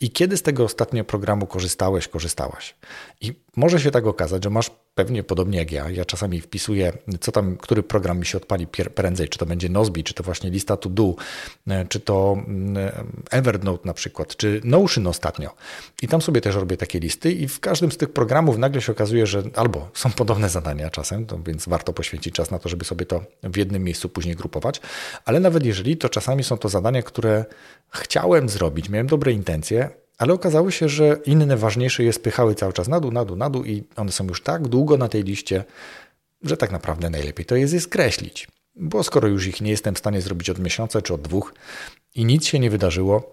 i 0.00 0.10
kiedy 0.10 0.36
z 0.36 0.42
tego 0.42 0.64
ostatnio 0.64 1.04
programu 1.04 1.46
korzystałeś, 1.46 2.08
korzystałaś? 2.08 2.74
I 3.20 3.32
może 3.56 3.80
się 3.80 3.90
tak 3.90 4.06
okazać, 4.06 4.44
że 4.44 4.50
masz 4.50 4.70
pewnie 4.94 5.22
podobnie 5.22 5.58
jak 5.58 5.72
ja. 5.72 5.90
Ja 5.90 6.04
czasami 6.04 6.40
wpisuję, 6.40 6.92
co 7.20 7.32
tam, 7.32 7.56
który 7.56 7.82
program 7.82 8.18
mi 8.18 8.26
się 8.26 8.38
odpali 8.38 8.66
prędzej, 8.94 9.28
czy 9.28 9.38
to 9.38 9.46
będzie 9.46 9.68
Nozbi, 9.68 10.04
czy 10.04 10.14
to 10.14 10.22
właśnie 10.22 10.50
lista 10.50 10.76
to 10.76 10.88
do, 10.88 11.14
e, 11.68 11.86
czy 11.86 12.00
to 12.00 12.36
mm, 12.46 12.76
Evernote 13.30 13.86
na 13.86 13.94
przykład, 13.94 14.36
czy 14.36 14.60
Notion 14.64 15.06
ostatnio. 15.06 15.54
I 16.02 16.08
tam 16.08 16.22
sobie 16.22 16.40
też 16.40 16.54
robię 16.54 16.76
takie 16.76 17.00
listy 17.00 17.32
i 17.32 17.48
w 17.48 17.60
każdym 17.60 17.92
z 17.92 17.96
tych 17.96 18.12
programów 18.12 18.58
nagle 18.58 18.80
się 18.80 18.92
okazuje, 18.92 19.26
że 19.26 19.42
albo 19.56 19.90
są 19.94 20.10
podobne 20.10 20.48
zadania 20.48 20.90
czasem, 20.90 21.26
więc 21.46 21.68
warto 21.68 21.92
poświęcić 21.92 22.34
czas 22.34 22.50
na 22.50 22.58
to, 22.58 22.68
żeby 22.68 22.84
sobie 22.84 23.06
to 23.06 23.24
w 23.42 23.56
jednym 23.56 23.84
miejscu 23.84 24.08
później 24.08 24.36
grupować, 24.36 24.80
ale 25.24 25.40
nawet 25.40 25.66
jeżeli, 25.66 25.96
to 25.96 26.08
czasami 26.08 26.44
są 26.44 26.58
to 26.58 26.68
zadania, 26.68 27.02
które 27.02 27.44
chciałem 27.90 28.48
zrobić, 28.48 28.88
miałem 28.88 29.06
dobre 29.06 29.32
intencje, 29.32 29.51
ale 30.18 30.32
okazało 30.32 30.70
się, 30.70 30.88
że 30.88 31.16
inne 31.26 31.56
ważniejsze 31.56 32.04
je 32.04 32.12
spychały 32.12 32.54
cały 32.54 32.72
czas 32.72 32.88
na 32.88 33.00
dół, 33.00 33.12
na 33.12 33.24
dół, 33.24 33.36
na 33.36 33.50
dół 33.50 33.64
i 33.64 33.84
one 33.96 34.12
są 34.12 34.26
już 34.26 34.42
tak 34.42 34.68
długo 34.68 34.96
na 34.96 35.08
tej 35.08 35.22
liście, 35.22 35.64
że 36.42 36.56
tak 36.56 36.72
naprawdę 36.72 37.10
najlepiej 37.10 37.46
to 37.46 37.56
jest 37.56 37.74
je 37.74 37.80
skreślić. 37.80 38.48
Bo 38.76 39.02
skoro 39.02 39.28
już 39.28 39.46
ich 39.46 39.60
nie 39.60 39.70
jestem 39.70 39.94
w 39.94 39.98
stanie 39.98 40.20
zrobić 40.20 40.50
od 40.50 40.58
miesiąca 40.58 41.02
czy 41.02 41.14
od 41.14 41.22
dwóch 41.22 41.54
i 42.14 42.24
nic 42.24 42.46
się 42.46 42.58
nie 42.58 42.70
wydarzyło, 42.70 43.32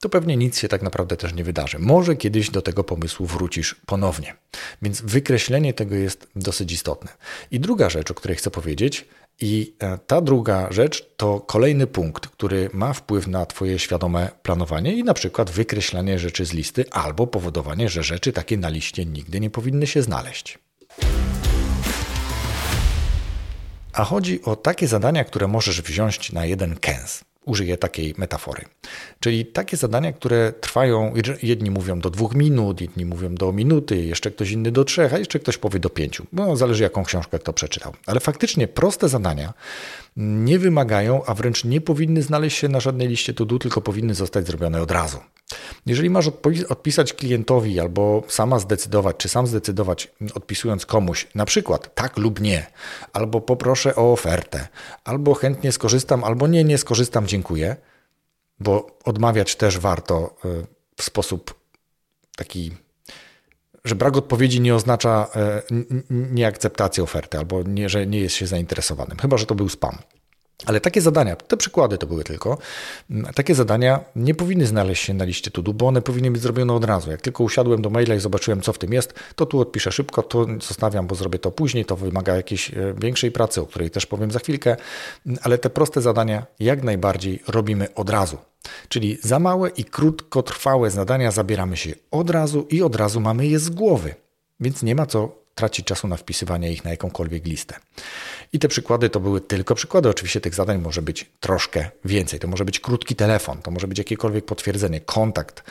to 0.00 0.08
pewnie 0.08 0.36
nic 0.36 0.58
się 0.58 0.68
tak 0.68 0.82
naprawdę 0.82 1.16
też 1.16 1.34
nie 1.34 1.44
wydarzy. 1.44 1.78
Może 1.78 2.16
kiedyś 2.16 2.50
do 2.50 2.62
tego 2.62 2.84
pomysłu 2.84 3.26
wrócisz 3.26 3.76
ponownie. 3.86 4.34
Więc 4.82 5.00
wykreślenie 5.00 5.74
tego 5.74 5.94
jest 5.94 6.26
dosyć 6.36 6.72
istotne. 6.72 7.12
I 7.50 7.60
druga 7.60 7.90
rzecz, 7.90 8.10
o 8.10 8.14
której 8.14 8.36
chcę 8.36 8.50
powiedzieć, 8.50 9.08
i 9.40 9.74
e, 9.78 9.98
ta 9.98 10.20
druga 10.20 10.72
rzecz 10.72 11.06
to 11.16 11.40
kolejny 11.40 11.86
punkt, 11.86 12.26
który 12.26 12.70
ma 12.72 12.92
wpływ 12.92 13.26
na 13.26 13.46
Twoje 13.46 13.78
świadome 13.78 14.30
planowanie 14.42 14.94
i 14.94 15.04
na 15.04 15.14
przykład 15.14 15.50
wykreślanie 15.50 16.18
rzeczy 16.18 16.44
z 16.44 16.52
listy 16.52 16.84
albo 16.90 17.26
powodowanie, 17.26 17.88
że 17.88 18.02
rzeczy 18.02 18.32
takie 18.32 18.56
na 18.56 18.68
liście 18.68 19.04
nigdy 19.04 19.40
nie 19.40 19.50
powinny 19.50 19.86
się 19.86 20.02
znaleźć. 20.02 20.58
A 23.92 24.04
chodzi 24.04 24.42
o 24.42 24.56
takie 24.56 24.88
zadania, 24.88 25.24
które 25.24 25.48
możesz 25.48 25.82
wziąć 25.82 26.32
na 26.32 26.46
jeden 26.46 26.76
kęs 26.76 27.24
użyję 27.44 27.78
takiej 27.78 28.14
metafory. 28.18 28.64
Czyli 29.20 29.46
takie 29.46 29.76
zadania, 29.76 30.12
które 30.12 30.52
trwają, 30.52 31.14
jedni 31.42 31.70
mówią 31.70 32.00
do 32.00 32.10
dwóch 32.10 32.34
minut, 32.34 32.80
inni 32.80 33.04
mówią 33.04 33.34
do 33.34 33.52
minuty, 33.52 34.04
jeszcze 34.04 34.30
ktoś 34.30 34.50
inny 34.50 34.70
do 34.70 34.84
trzech, 34.84 35.14
a 35.14 35.18
jeszcze 35.18 35.38
ktoś 35.38 35.58
powie 35.58 35.80
do 35.80 35.90
pięciu. 35.90 36.26
No, 36.32 36.56
zależy 36.56 36.82
jaką 36.82 37.04
książkę 37.04 37.38
kto 37.38 37.52
przeczytał. 37.52 37.92
Ale 38.06 38.20
faktycznie 38.20 38.68
proste 38.68 39.08
zadania 39.08 39.52
nie 40.16 40.58
wymagają, 40.58 41.24
a 41.24 41.34
wręcz 41.34 41.64
nie 41.64 41.80
powinny 41.80 42.22
znaleźć 42.22 42.58
się 42.58 42.68
na 42.68 42.80
żadnej 42.80 43.08
liście 43.08 43.34
to 43.34 43.44
do, 43.44 43.58
tylko 43.58 43.80
powinny 43.80 44.14
zostać 44.14 44.46
zrobione 44.46 44.82
od 44.82 44.90
razu. 44.90 45.18
Jeżeli 45.86 46.10
masz 46.10 46.30
odpisać 46.68 47.12
klientowi 47.12 47.80
albo 47.80 48.22
sama 48.28 48.58
zdecydować, 48.58 49.16
czy 49.16 49.28
sam 49.28 49.46
zdecydować, 49.46 50.12
odpisując 50.34 50.86
komuś, 50.86 51.28
na 51.34 51.44
przykład 51.44 51.94
tak 51.94 52.16
lub 52.16 52.40
nie, 52.40 52.66
albo 53.12 53.40
poproszę 53.40 53.96
o 53.96 54.12
ofertę, 54.12 54.68
albo 55.04 55.34
chętnie 55.34 55.72
skorzystam, 55.72 56.24
albo 56.24 56.46
nie, 56.46 56.64
nie 56.64 56.78
skorzystam, 56.78 57.26
dziękuję, 57.26 57.76
bo 58.60 58.98
odmawiać 59.04 59.56
też 59.56 59.78
warto 59.78 60.36
y, 60.44 60.66
w 60.96 61.02
sposób 61.02 61.54
taki, 62.36 62.72
że 63.84 63.94
brak 63.94 64.16
odpowiedzi 64.16 64.60
nie 64.60 64.74
oznacza 64.74 65.26
y, 65.70 65.84
nieakceptacji 66.10 67.02
oferty, 67.02 67.38
albo 67.38 67.62
nie, 67.62 67.88
że 67.88 68.06
nie 68.06 68.20
jest 68.20 68.34
się 68.34 68.46
zainteresowanym, 68.46 69.18
chyba 69.18 69.36
że 69.36 69.46
to 69.46 69.54
był 69.54 69.68
spam. 69.68 69.98
Ale 70.66 70.80
takie 70.80 71.00
zadania, 71.00 71.36
te 71.36 71.56
przykłady 71.56 71.98
to 71.98 72.06
były 72.06 72.24
tylko, 72.24 72.58
takie 73.34 73.54
zadania 73.54 74.00
nie 74.16 74.34
powinny 74.34 74.66
znaleźć 74.66 75.04
się 75.04 75.14
na 75.14 75.24
liście 75.24 75.50
tudu, 75.50 75.74
bo 75.74 75.86
one 75.86 76.02
powinny 76.02 76.30
być 76.30 76.42
zrobione 76.42 76.72
od 76.72 76.84
razu. 76.84 77.10
Jak 77.10 77.20
tylko 77.20 77.44
usiadłem 77.44 77.82
do 77.82 77.90
maila 77.90 78.14
i 78.14 78.20
zobaczyłem, 78.20 78.60
co 78.60 78.72
w 78.72 78.78
tym 78.78 78.92
jest, 78.92 79.14
to 79.36 79.46
tu 79.46 79.60
odpiszę 79.60 79.92
szybko, 79.92 80.22
to 80.22 80.46
zostawiam, 80.60 81.06
bo 81.06 81.14
zrobię 81.14 81.38
to 81.38 81.50
później, 81.50 81.84
to 81.84 81.96
wymaga 81.96 82.36
jakiejś 82.36 82.70
e, 82.70 82.94
większej 82.98 83.32
pracy, 83.32 83.60
o 83.60 83.66
której 83.66 83.90
też 83.90 84.06
powiem 84.06 84.30
za 84.30 84.38
chwilkę, 84.38 84.76
ale 85.42 85.58
te 85.58 85.70
proste 85.70 86.00
zadania 86.00 86.46
jak 86.60 86.82
najbardziej 86.82 87.42
robimy 87.48 87.94
od 87.94 88.10
razu. 88.10 88.38
Czyli 88.88 89.18
za 89.22 89.38
małe 89.38 89.68
i 89.68 89.84
krótkotrwałe 89.84 90.90
zadania 90.90 91.30
zabieramy 91.30 91.76
się 91.76 91.94
od 92.10 92.30
razu 92.30 92.66
i 92.70 92.82
od 92.82 92.96
razu 92.96 93.20
mamy 93.20 93.46
je 93.46 93.58
z 93.58 93.70
głowy. 93.70 94.14
Więc 94.60 94.82
nie 94.82 94.94
ma 94.94 95.06
co 95.06 95.44
tracić 95.54 95.86
czasu 95.86 96.08
na 96.08 96.16
wpisywanie 96.16 96.72
ich 96.72 96.84
na 96.84 96.90
jakąkolwiek 96.90 97.44
listę. 97.44 97.74
I 98.54 98.58
te 98.58 98.68
przykłady 98.68 99.10
to 99.10 99.20
były 99.20 99.40
tylko 99.40 99.74
przykłady. 99.74 100.08
Oczywiście 100.08 100.40
tych 100.40 100.54
zadań 100.54 100.78
może 100.78 101.02
być 101.02 101.30
troszkę 101.40 101.90
więcej. 102.04 102.40
To 102.40 102.48
może 102.48 102.64
być 102.64 102.80
krótki 102.80 103.16
telefon, 103.16 103.62
to 103.62 103.70
może 103.70 103.88
być 103.88 103.98
jakiekolwiek 103.98 104.44
potwierdzenie, 104.44 105.00
kontakt, 105.00 105.62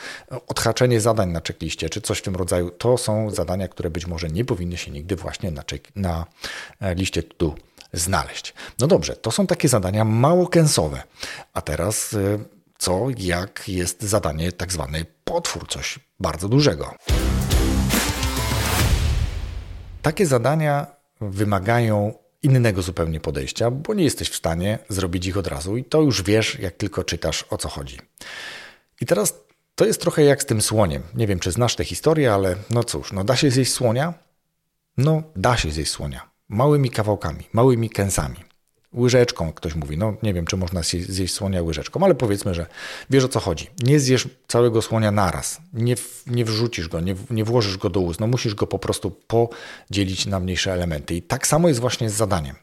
odhaczenie 0.48 1.00
zadań 1.00 1.30
na 1.30 1.40
checkliście, 1.40 1.90
czy 1.90 2.00
coś 2.00 2.18
w 2.18 2.22
tym 2.22 2.36
rodzaju. 2.36 2.70
To 2.70 2.98
są 2.98 3.30
zadania, 3.30 3.68
które 3.68 3.90
być 3.90 4.06
może 4.06 4.28
nie 4.28 4.44
powinny 4.44 4.76
się 4.76 4.90
nigdy 4.90 5.16
właśnie 5.16 5.50
na, 5.50 5.62
na 5.96 6.26
e, 6.80 6.94
liście 6.94 7.22
tu 7.22 7.54
znaleźć. 7.92 8.54
No 8.78 8.86
dobrze, 8.86 9.16
to 9.16 9.30
są 9.30 9.46
takie 9.46 9.68
zadania 9.68 10.04
mało 10.04 10.46
kęsowe. 10.46 11.02
A 11.52 11.60
teraz 11.62 12.14
e, 12.14 12.38
co, 12.78 13.06
jak 13.18 13.68
jest 13.68 14.02
zadanie 14.02 14.52
tak 14.52 14.72
zwany 14.72 15.06
potwór, 15.24 15.68
coś 15.68 15.98
bardzo 16.20 16.48
dużego. 16.48 16.94
Takie 20.02 20.26
zadania 20.26 20.86
wymagają 21.20 22.23
innego 22.44 22.82
zupełnie 22.82 23.20
podejścia, 23.20 23.70
bo 23.70 23.94
nie 23.94 24.04
jesteś 24.04 24.28
w 24.28 24.36
stanie 24.36 24.78
zrobić 24.88 25.26
ich 25.26 25.36
od 25.36 25.46
razu 25.46 25.76
i 25.76 25.84
to 25.84 26.02
już 26.02 26.22
wiesz, 26.22 26.58
jak 26.58 26.74
tylko 26.74 27.04
czytasz 27.04 27.44
o 27.50 27.58
co 27.58 27.68
chodzi. 27.68 27.98
I 29.00 29.06
teraz 29.06 29.34
to 29.74 29.84
jest 29.84 30.00
trochę 30.00 30.22
jak 30.24 30.42
z 30.42 30.46
tym 30.46 30.62
słoniem. 30.62 31.02
Nie 31.14 31.26
wiem, 31.26 31.38
czy 31.38 31.52
znasz 31.52 31.76
tę 31.76 31.84
historię, 31.84 32.34
ale 32.34 32.56
no 32.70 32.84
cóż, 32.84 33.12
no 33.12 33.24
da 33.24 33.36
się 33.36 33.50
zjeść 33.50 33.72
słonia? 33.72 34.14
No, 34.96 35.22
da 35.36 35.56
się 35.56 35.70
zjeść 35.70 35.90
słonia. 35.90 36.30
Małymi 36.48 36.90
kawałkami, 36.90 37.44
małymi 37.52 37.90
kęsami 37.90 38.53
łyżeczką, 38.94 39.52
ktoś 39.52 39.74
mówi. 39.74 39.98
No 39.98 40.14
nie 40.22 40.34
wiem, 40.34 40.46
czy 40.46 40.56
można 40.56 40.80
zjeść 41.08 41.34
słonia 41.34 41.62
łyżeczką, 41.62 42.04
ale 42.04 42.14
powiedzmy, 42.14 42.54
że 42.54 42.66
wiesz 43.10 43.24
o 43.24 43.28
co 43.28 43.40
chodzi. 43.40 43.66
Nie 43.82 44.00
zjesz 44.00 44.28
całego 44.48 44.82
słonia 44.82 45.10
naraz, 45.10 45.60
nie, 45.72 45.94
nie 46.26 46.44
wrzucisz 46.44 46.88
go, 46.88 47.00
nie, 47.00 47.14
nie 47.30 47.44
włożysz 47.44 47.76
go 47.76 47.90
do 47.90 48.00
ust, 48.00 48.20
no 48.20 48.26
musisz 48.26 48.54
go 48.54 48.66
po 48.66 48.78
prostu 48.78 49.10
podzielić 49.10 50.26
na 50.26 50.40
mniejsze 50.40 50.72
elementy. 50.72 51.14
I 51.14 51.22
tak 51.22 51.46
samo 51.46 51.68
jest 51.68 51.80
właśnie 51.80 52.10
z 52.10 52.14
zadaniem. 52.14 52.56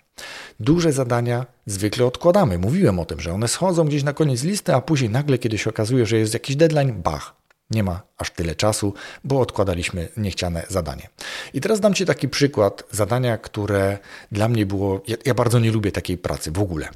Duże 0.60 0.94
zadania 0.94 1.46
zwykle 1.66 2.06
odkładamy. 2.06 2.58
Mówiłem 2.58 3.00
o 3.00 3.06
tym, 3.06 3.20
że 3.20 3.34
one 3.34 3.48
schodzą 3.48 3.86
gdzieś 3.86 4.04
na 4.04 4.14
koniec 4.14 4.44
listy, 4.44 4.74
a 4.74 4.82
później 4.82 5.10
nagle, 5.10 5.38
kiedy 5.38 5.58
się 5.58 5.70
okazuje, 5.70 6.06
że 6.06 6.18
jest 6.18 6.34
jakiś 6.34 6.56
deadline, 6.56 7.02
bach, 7.02 7.41
nie 7.72 7.84
ma 7.84 8.02
aż 8.18 8.32
tyle 8.32 8.56
czasu, 8.56 8.94
bo 9.24 9.40
odkładaliśmy 9.40 10.08
niechciane 10.18 10.64
zadanie. 10.70 11.10
I 11.54 11.62
teraz 11.62 11.80
dam 11.80 11.94
Ci 11.94 12.06
taki 12.06 12.30
przykład 12.30 12.84
zadania, 12.92 13.38
które 13.38 13.98
dla 14.32 14.48
mnie 14.48 14.66
było. 14.66 15.02
Ja, 15.08 15.18
ja, 15.26 15.34
bardzo 15.34 15.60
nie 15.60 15.72
lubię 15.72 15.92
takiej 15.92 16.18
pracy 16.18 16.52
w 16.52 16.60
ogóle. 16.60 16.90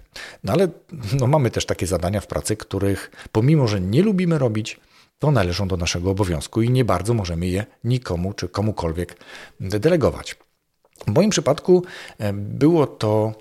No 0.44 0.54
ale 0.54 0.68
no, 1.20 1.28
mamy 1.28 1.52
też 1.52 1.66
takie 1.66 1.88
zadania 1.88 2.22
w 2.22 2.28
pracy, 2.28 2.58
których 2.58 3.12
pomimo, 3.32 3.68
że 3.68 3.82
nie 3.82 4.04
lubimy 4.04 4.40
robić, 4.40 4.80
to 5.20 5.32
należą 5.32 5.68
do 5.68 5.78
naszego 5.78 6.12
obowiązku 6.12 6.62
i 6.62 6.70
nie 6.70 6.86
bardzo 6.86 7.14
możemy 7.14 7.48
je 7.48 7.66
nikomu 7.84 8.34
czy 8.34 8.50
komukolwiek 8.50 9.18
delegować. 9.60 10.36
W 11.08 11.12
moim 11.12 11.30
przypadku 11.30 11.84
e, 12.18 12.34
było 12.34 12.88
to 12.88 13.34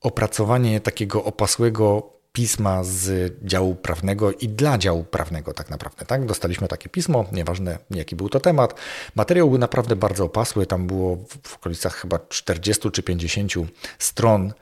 opracowanie 0.00 0.80
takiego 0.80 1.24
opasłego 1.24 2.17
pisma 2.38 2.84
z 2.84 3.34
działu 3.42 3.74
prawnego 3.74 4.32
i 4.32 4.48
dla 4.48 4.78
działu 4.78 5.04
prawnego 5.04 5.52
tak 5.52 5.70
naprawdę. 5.70 6.04
Tak? 6.04 6.26
Dostaliśmy 6.26 6.68
takie 6.68 6.88
pismo, 6.88 7.24
nieważne 7.32 7.78
jaki 7.90 8.16
był 8.16 8.28
to 8.28 8.40
temat. 8.40 8.74
Materiał 9.14 9.48
był 9.50 9.58
naprawdę 9.58 9.96
bardzo 9.96 10.24
opasły, 10.24 10.66
tam 10.66 10.86
było 10.86 11.16
w 11.42 11.54
okolicach 11.54 11.94
chyba 11.94 12.18
40 12.28 12.90
czy 12.90 13.02
50 13.02 13.52
stron 13.98 14.52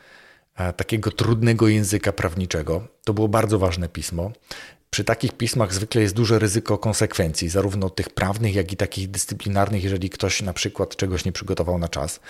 e, 0.55 0.73
takiego 0.73 1.11
trudnego 1.11 1.69
języka 1.69 2.13
prawniczego. 2.13 2.87
To 3.05 3.15
było 3.15 3.29
bardzo 3.29 3.59
ważne 3.59 3.89
pismo. 3.89 4.31
Przy 4.91 5.05
takich 5.05 5.33
pismach 5.33 5.75
zwykle 5.75 6.03
jest 6.03 6.15
duże 6.15 6.39
ryzyko 6.39 6.79
konsekwencji, 6.79 7.49
zarówno 7.49 7.91
tych 7.91 8.11
prawnych, 8.11 8.55
jak 8.55 8.73
i 8.73 8.77
takich 8.77 9.11
dyscyplinarnych, 9.11 9.85
jeżeli 9.85 10.11
ktoś 10.11 10.43
na 10.43 10.53
przykład 10.53 10.97
czegoś 10.97 11.25
nie 11.25 11.33
przygotował 11.33 11.79
na 11.79 11.89
czas. 11.89 12.21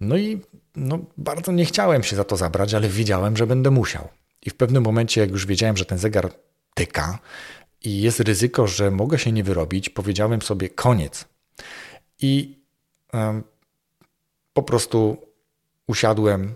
No 0.00 0.16
i 0.16 0.40
no, 0.76 0.98
bardzo 1.18 1.52
nie 1.52 1.64
chciałem 1.64 2.02
się 2.02 2.16
za 2.16 2.24
to 2.24 2.36
zabrać, 2.36 2.74
ale 2.74 2.88
wiedziałem, 2.88 3.36
że 3.36 3.46
będę 3.46 3.70
musiał. 3.70 4.08
I 4.46 4.50
w 4.50 4.54
pewnym 4.54 4.82
momencie, 4.82 5.20
jak 5.20 5.30
już 5.30 5.46
wiedziałem, 5.46 5.76
że 5.76 5.84
ten 5.84 5.98
zegar 5.98 6.32
tyka 6.74 7.18
i 7.84 8.00
jest 8.00 8.20
ryzyko, 8.20 8.66
że 8.66 8.90
mogę 8.90 9.18
się 9.18 9.32
nie 9.32 9.44
wyrobić, 9.44 9.88
powiedziałem 9.88 10.42
sobie 10.42 10.68
koniec. 10.68 11.24
I 12.20 12.58
po 14.52 14.62
prostu 14.62 15.16
usiadłem 15.86 16.54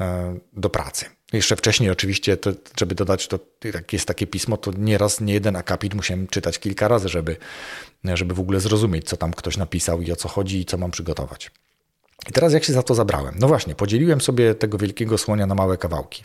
um, 0.00 0.40
do 0.52 0.70
pracy. 0.70 1.06
Jeszcze 1.32 1.56
wcześniej 1.56 1.90
oczywiście, 1.90 2.36
to, 2.36 2.52
żeby 2.76 2.94
dodać, 2.94 3.28
to 3.28 3.38
jak 3.74 3.92
jest 3.92 4.06
takie 4.06 4.26
pismo, 4.26 4.56
to 4.56 4.70
nieraz, 4.78 5.20
nie 5.20 5.32
jeden 5.32 5.56
akapit 5.56 5.94
musiałem 5.94 6.26
czytać 6.26 6.58
kilka 6.58 6.88
razy, 6.88 7.08
żeby, 7.08 7.36
żeby 8.04 8.34
w 8.34 8.40
ogóle 8.40 8.60
zrozumieć, 8.60 9.08
co 9.08 9.16
tam 9.16 9.32
ktoś 9.32 9.56
napisał 9.56 10.02
i 10.02 10.12
o 10.12 10.16
co 10.16 10.28
chodzi 10.28 10.60
i 10.60 10.64
co 10.64 10.78
mam 10.78 10.90
przygotować. 10.90 11.50
I 12.28 12.32
teraz 12.32 12.52
jak 12.52 12.64
się 12.64 12.72
za 12.72 12.82
to 12.82 12.94
zabrałem? 12.94 13.34
No 13.38 13.48
właśnie, 13.48 13.74
podzieliłem 13.74 14.20
sobie 14.20 14.54
tego 14.54 14.78
wielkiego 14.78 15.18
słonia 15.18 15.46
na 15.46 15.54
małe 15.54 15.76
kawałki. 15.76 16.24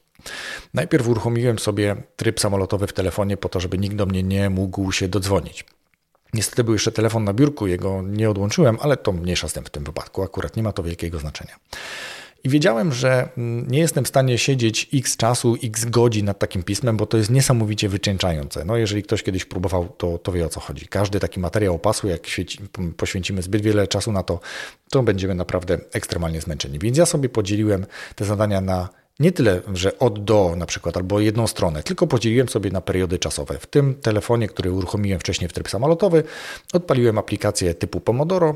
Najpierw 0.73 1.07
uruchomiłem 1.07 1.59
sobie 1.59 1.95
tryb 2.15 2.39
samolotowy 2.39 2.87
w 2.87 2.93
telefonie 2.93 3.37
po 3.37 3.49
to, 3.49 3.59
żeby 3.59 3.77
nikt 3.77 3.95
do 3.95 4.05
mnie 4.05 4.23
nie 4.23 4.49
mógł 4.49 4.91
się 4.91 5.07
dodzwonić. 5.07 5.65
Niestety 6.33 6.63
był 6.63 6.73
jeszcze 6.73 6.91
telefon 6.91 7.23
na 7.23 7.33
biurku, 7.33 7.67
jego 7.67 8.01
nie 8.01 8.29
odłączyłem, 8.29 8.77
ale 8.81 8.97
to 8.97 9.11
mniejsza 9.11 9.47
z 9.47 9.53
tym 9.53 9.63
w 9.63 9.69
tym 9.69 9.83
wypadku, 9.83 10.23
akurat 10.23 10.55
nie 10.55 10.63
ma 10.63 10.71
to 10.71 10.83
wielkiego 10.83 11.19
znaczenia. 11.19 11.55
I 12.45 12.49
wiedziałem, 12.49 12.93
że 12.93 13.29
mm, 13.37 13.71
nie 13.71 13.79
jestem 13.79 14.05
w 14.05 14.07
stanie 14.07 14.37
siedzieć 14.37 14.89
x 14.93 15.17
czasu, 15.17 15.57
x 15.63 15.85
godzin 15.85 16.25
nad 16.25 16.39
takim 16.39 16.63
pismem, 16.63 16.97
bo 16.97 17.05
to 17.05 17.17
jest 17.17 17.29
niesamowicie 17.29 17.89
wycieńczające. 17.89 18.65
No, 18.65 18.77
jeżeli 18.77 19.03
ktoś 19.03 19.23
kiedyś 19.23 19.45
próbował, 19.45 19.87
to, 19.97 20.17
to 20.17 20.31
wie 20.31 20.45
o 20.45 20.49
co 20.49 20.59
chodzi. 20.59 20.87
Każdy 20.87 21.19
taki 21.19 21.39
materiał 21.39 21.75
opasły, 21.75 22.09
jak 22.09 22.27
świeci, 22.27 22.59
poświęcimy 22.97 23.41
zbyt 23.41 23.61
wiele 23.61 23.87
czasu 23.87 24.11
na 24.11 24.23
to, 24.23 24.39
to 24.89 25.03
będziemy 25.03 25.35
naprawdę 25.35 25.77
ekstremalnie 25.93 26.41
zmęczeni. 26.41 26.79
Więc 26.79 26.97
ja 26.97 27.05
sobie 27.05 27.29
podzieliłem 27.29 27.85
te 28.15 28.25
zadania 28.25 28.61
na 28.61 28.89
nie 29.19 29.31
tyle, 29.31 29.61
że 29.73 29.99
od 29.99 30.23
do 30.23 30.53
na 30.57 30.65
przykład, 30.65 30.97
albo 30.97 31.19
jedną 31.19 31.47
stronę, 31.47 31.83
tylko 31.83 32.07
podzieliłem 32.07 32.49
sobie 32.49 32.71
na 32.71 32.81
periody 32.81 33.19
czasowe. 33.19 33.57
W 33.59 33.67
tym 33.67 33.95
telefonie, 33.95 34.47
który 34.47 34.71
uruchomiłem 34.71 35.19
wcześniej 35.19 35.49
w 35.49 35.53
tryb 35.53 35.69
samolotowy, 35.69 36.23
odpaliłem 36.73 37.17
aplikację 37.17 37.73
typu 37.73 37.99
Pomodoro, 37.99 38.55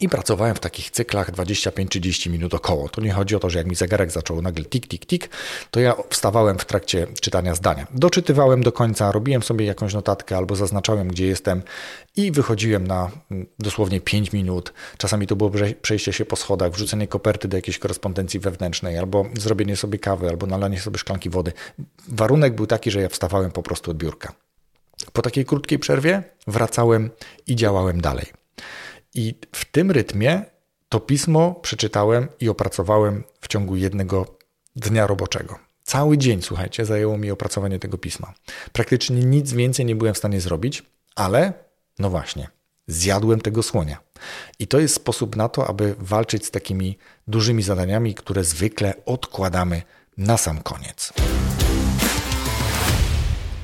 i 0.00 0.08
pracowałem 0.08 0.54
w 0.54 0.60
takich 0.60 0.90
cyklach 0.90 1.32
25-30 1.32 2.30
minut 2.30 2.54
około. 2.54 2.88
To 2.88 3.00
nie 3.00 3.12
chodzi 3.12 3.36
o 3.36 3.38
to, 3.38 3.50
że 3.50 3.58
jak 3.58 3.66
mi 3.66 3.74
zegarek 3.74 4.10
zaczął 4.10 4.42
nagle 4.42 4.64
tik, 4.64 4.88
tik, 4.88 5.06
tik, 5.06 5.30
to 5.70 5.80
ja 5.80 5.94
wstawałem 6.10 6.58
w 6.58 6.64
trakcie 6.64 7.06
czytania 7.20 7.54
zdania. 7.54 7.86
Doczytywałem 7.94 8.62
do 8.62 8.72
końca, 8.72 9.12
robiłem 9.12 9.42
sobie 9.42 9.66
jakąś 9.66 9.94
notatkę 9.94 10.36
albo 10.36 10.56
zaznaczałem, 10.56 11.08
gdzie 11.08 11.26
jestem 11.26 11.62
i 12.16 12.32
wychodziłem 12.32 12.86
na 12.86 13.10
mm, 13.30 13.46
dosłownie 13.58 14.00
5 14.00 14.32
minut. 14.32 14.72
Czasami 14.98 15.26
to 15.26 15.36
było 15.36 15.50
przejście 15.82 16.12
się 16.12 16.24
po 16.24 16.36
schodach, 16.36 16.72
wrzucenie 16.72 17.06
koperty 17.06 17.48
do 17.48 17.56
jakiejś 17.56 17.78
korespondencji 17.78 18.40
wewnętrznej, 18.40 18.98
albo 18.98 19.26
zrobienie 19.38 19.76
sobie 19.76 19.98
kawy, 19.98 20.28
albo 20.28 20.46
nalanie 20.46 20.80
sobie 20.80 20.98
szklanki 20.98 21.30
wody. 21.30 21.52
Warunek 22.08 22.54
był 22.54 22.66
taki, 22.66 22.90
że 22.90 23.00
ja 23.00 23.08
wstawałem 23.08 23.50
po 23.50 23.62
prostu 23.62 23.90
od 23.90 23.96
biurka. 23.96 24.32
Po 25.12 25.22
takiej 25.22 25.44
krótkiej 25.44 25.78
przerwie 25.78 26.22
wracałem 26.46 27.10
i 27.46 27.56
działałem 27.56 28.00
dalej. 28.00 28.45
I 29.16 29.34
w 29.52 29.64
tym 29.64 29.90
rytmie 29.90 30.42
to 30.88 31.00
pismo 31.00 31.54
przeczytałem 31.54 32.28
i 32.40 32.48
opracowałem 32.48 33.24
w 33.40 33.48
ciągu 33.48 33.76
jednego 33.76 34.36
dnia 34.76 35.06
roboczego. 35.06 35.58
Cały 35.82 36.18
dzień, 36.18 36.42
słuchajcie, 36.42 36.84
zajęło 36.84 37.18
mi 37.18 37.30
opracowanie 37.30 37.78
tego 37.78 37.98
pisma. 37.98 38.34
Praktycznie 38.72 39.24
nic 39.24 39.52
więcej 39.52 39.86
nie 39.86 39.96
byłem 39.96 40.14
w 40.14 40.18
stanie 40.18 40.40
zrobić, 40.40 40.82
ale 41.14 41.52
no 41.98 42.10
właśnie, 42.10 42.48
zjadłem 42.86 43.40
tego 43.40 43.62
słonia. 43.62 43.98
I 44.58 44.66
to 44.66 44.78
jest 44.78 44.94
sposób 44.94 45.36
na 45.36 45.48
to, 45.48 45.66
aby 45.66 45.94
walczyć 45.98 46.46
z 46.46 46.50
takimi 46.50 46.98
dużymi 47.28 47.62
zadaniami, 47.62 48.14
które 48.14 48.44
zwykle 48.44 48.94
odkładamy 49.06 49.82
na 50.16 50.36
sam 50.36 50.62
koniec. 50.62 51.12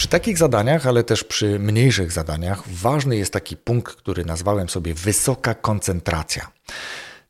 Przy 0.03 0.09
takich 0.09 0.39
zadaniach, 0.39 0.87
ale 0.87 1.05
też 1.05 1.25
przy 1.25 1.59
mniejszych 1.59 2.13
zadaniach, 2.13 2.69
ważny 2.69 3.17
jest 3.17 3.33
taki 3.33 3.57
punkt, 3.57 3.95
który 3.95 4.25
nazwałem 4.25 4.69
sobie 4.69 4.95
wysoka 4.95 5.55
koncentracja. 5.55 6.51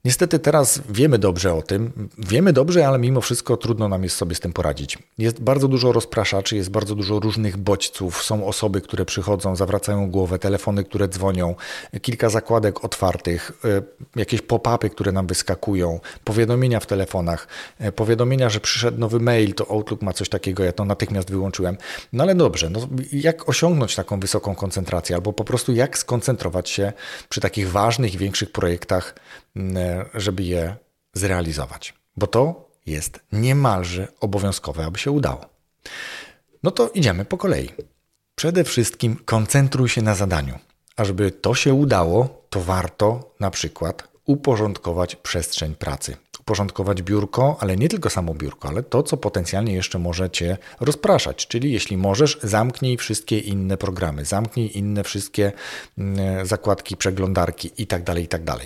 Niestety 0.04 0.38
teraz 0.38 0.80
wiemy 0.88 1.18
dobrze 1.18 1.54
o 1.54 1.62
tym, 1.62 2.08
wiemy 2.18 2.52
dobrze, 2.52 2.88
ale 2.88 2.98
mimo 2.98 3.20
wszystko 3.20 3.56
trudno 3.56 3.88
nam 3.88 4.02
jest 4.02 4.16
sobie 4.16 4.34
z 4.34 4.40
tym 4.40 4.52
poradzić. 4.52 4.98
Jest 5.18 5.40
bardzo 5.40 5.68
dużo 5.68 5.92
rozpraszaczy, 5.92 6.56
jest 6.56 6.70
bardzo 6.70 6.94
dużo 6.94 7.20
różnych 7.20 7.56
bodźców, 7.56 8.22
są 8.22 8.46
osoby, 8.46 8.80
które 8.80 9.04
przychodzą, 9.04 9.56
zawracają 9.56 10.10
głowę, 10.10 10.38
telefony, 10.38 10.84
które 10.84 11.08
dzwonią, 11.08 11.54
kilka 12.02 12.30
zakładek 12.30 12.84
otwartych, 12.84 13.52
e, 13.64 13.82
jakieś 14.16 14.40
pop-upy, 14.42 14.90
które 14.90 15.12
nam 15.12 15.26
wyskakują, 15.26 16.00
powiadomienia 16.24 16.80
w 16.80 16.86
telefonach, 16.86 17.48
e, 17.78 17.92
powiadomienia, 17.92 18.50
że 18.50 18.60
przyszedł 18.60 18.98
nowy 18.98 19.20
mail, 19.20 19.54
to 19.54 19.70
Outlook 19.70 20.02
ma 20.02 20.12
coś 20.12 20.28
takiego, 20.28 20.64
ja 20.64 20.72
to 20.72 20.84
natychmiast 20.84 21.30
wyłączyłem. 21.30 21.76
No 22.12 22.24
ale 22.24 22.34
dobrze, 22.34 22.70
no 22.70 22.80
jak 23.12 23.48
osiągnąć 23.48 23.94
taką 23.94 24.20
wysoką 24.20 24.54
koncentrację, 24.54 25.16
albo 25.16 25.32
po 25.32 25.44
prostu 25.44 25.72
jak 25.72 25.98
skoncentrować 25.98 26.70
się 26.70 26.92
przy 27.28 27.40
takich 27.40 27.70
ważnych 27.70 28.14
i 28.14 28.18
większych 28.18 28.52
projektach, 28.52 29.14
żeby 30.14 30.42
je 30.42 30.76
zrealizować, 31.14 31.94
bo 32.16 32.26
to 32.26 32.70
jest 32.86 33.20
niemalże 33.32 34.08
obowiązkowe, 34.20 34.84
aby 34.84 34.98
się 34.98 35.10
udało. 35.10 35.40
No 36.62 36.70
to 36.70 36.88
idziemy 36.88 37.24
po 37.24 37.38
kolei. 37.38 37.68
Przede 38.34 38.64
wszystkim 38.64 39.16
koncentruj 39.24 39.88
się 39.88 40.02
na 40.02 40.14
zadaniu. 40.14 40.58
A 40.96 41.04
żeby 41.04 41.30
to 41.30 41.54
się 41.54 41.74
udało, 41.74 42.46
to 42.50 42.60
warto 42.60 43.34
na 43.40 43.50
przykład 43.50 44.08
uporządkować 44.24 45.16
przestrzeń 45.16 45.74
pracy. 45.74 46.16
Uporządkować 46.42 47.02
biurko, 47.02 47.56
ale 47.60 47.76
nie 47.76 47.88
tylko 47.88 48.10
samo 48.10 48.34
biurko, 48.34 48.68
ale 48.68 48.82
to, 48.82 49.02
co 49.02 49.16
potencjalnie 49.16 49.74
jeszcze 49.74 49.98
może 49.98 50.30
Cię 50.30 50.58
rozpraszać. 50.80 51.46
Czyli 51.46 51.72
jeśli 51.72 51.96
możesz, 51.96 52.38
zamknij 52.42 52.96
wszystkie 52.96 53.38
inne 53.38 53.76
programy, 53.76 54.24
zamknij 54.24 54.78
inne 54.78 55.04
wszystkie 55.04 55.52
mm, 55.98 56.46
zakładki, 56.46 56.96
przeglądarki 56.96 57.70
itd. 57.78 58.04
Tak 58.04 58.18
itd. 58.18 58.44
Tak 58.44 58.60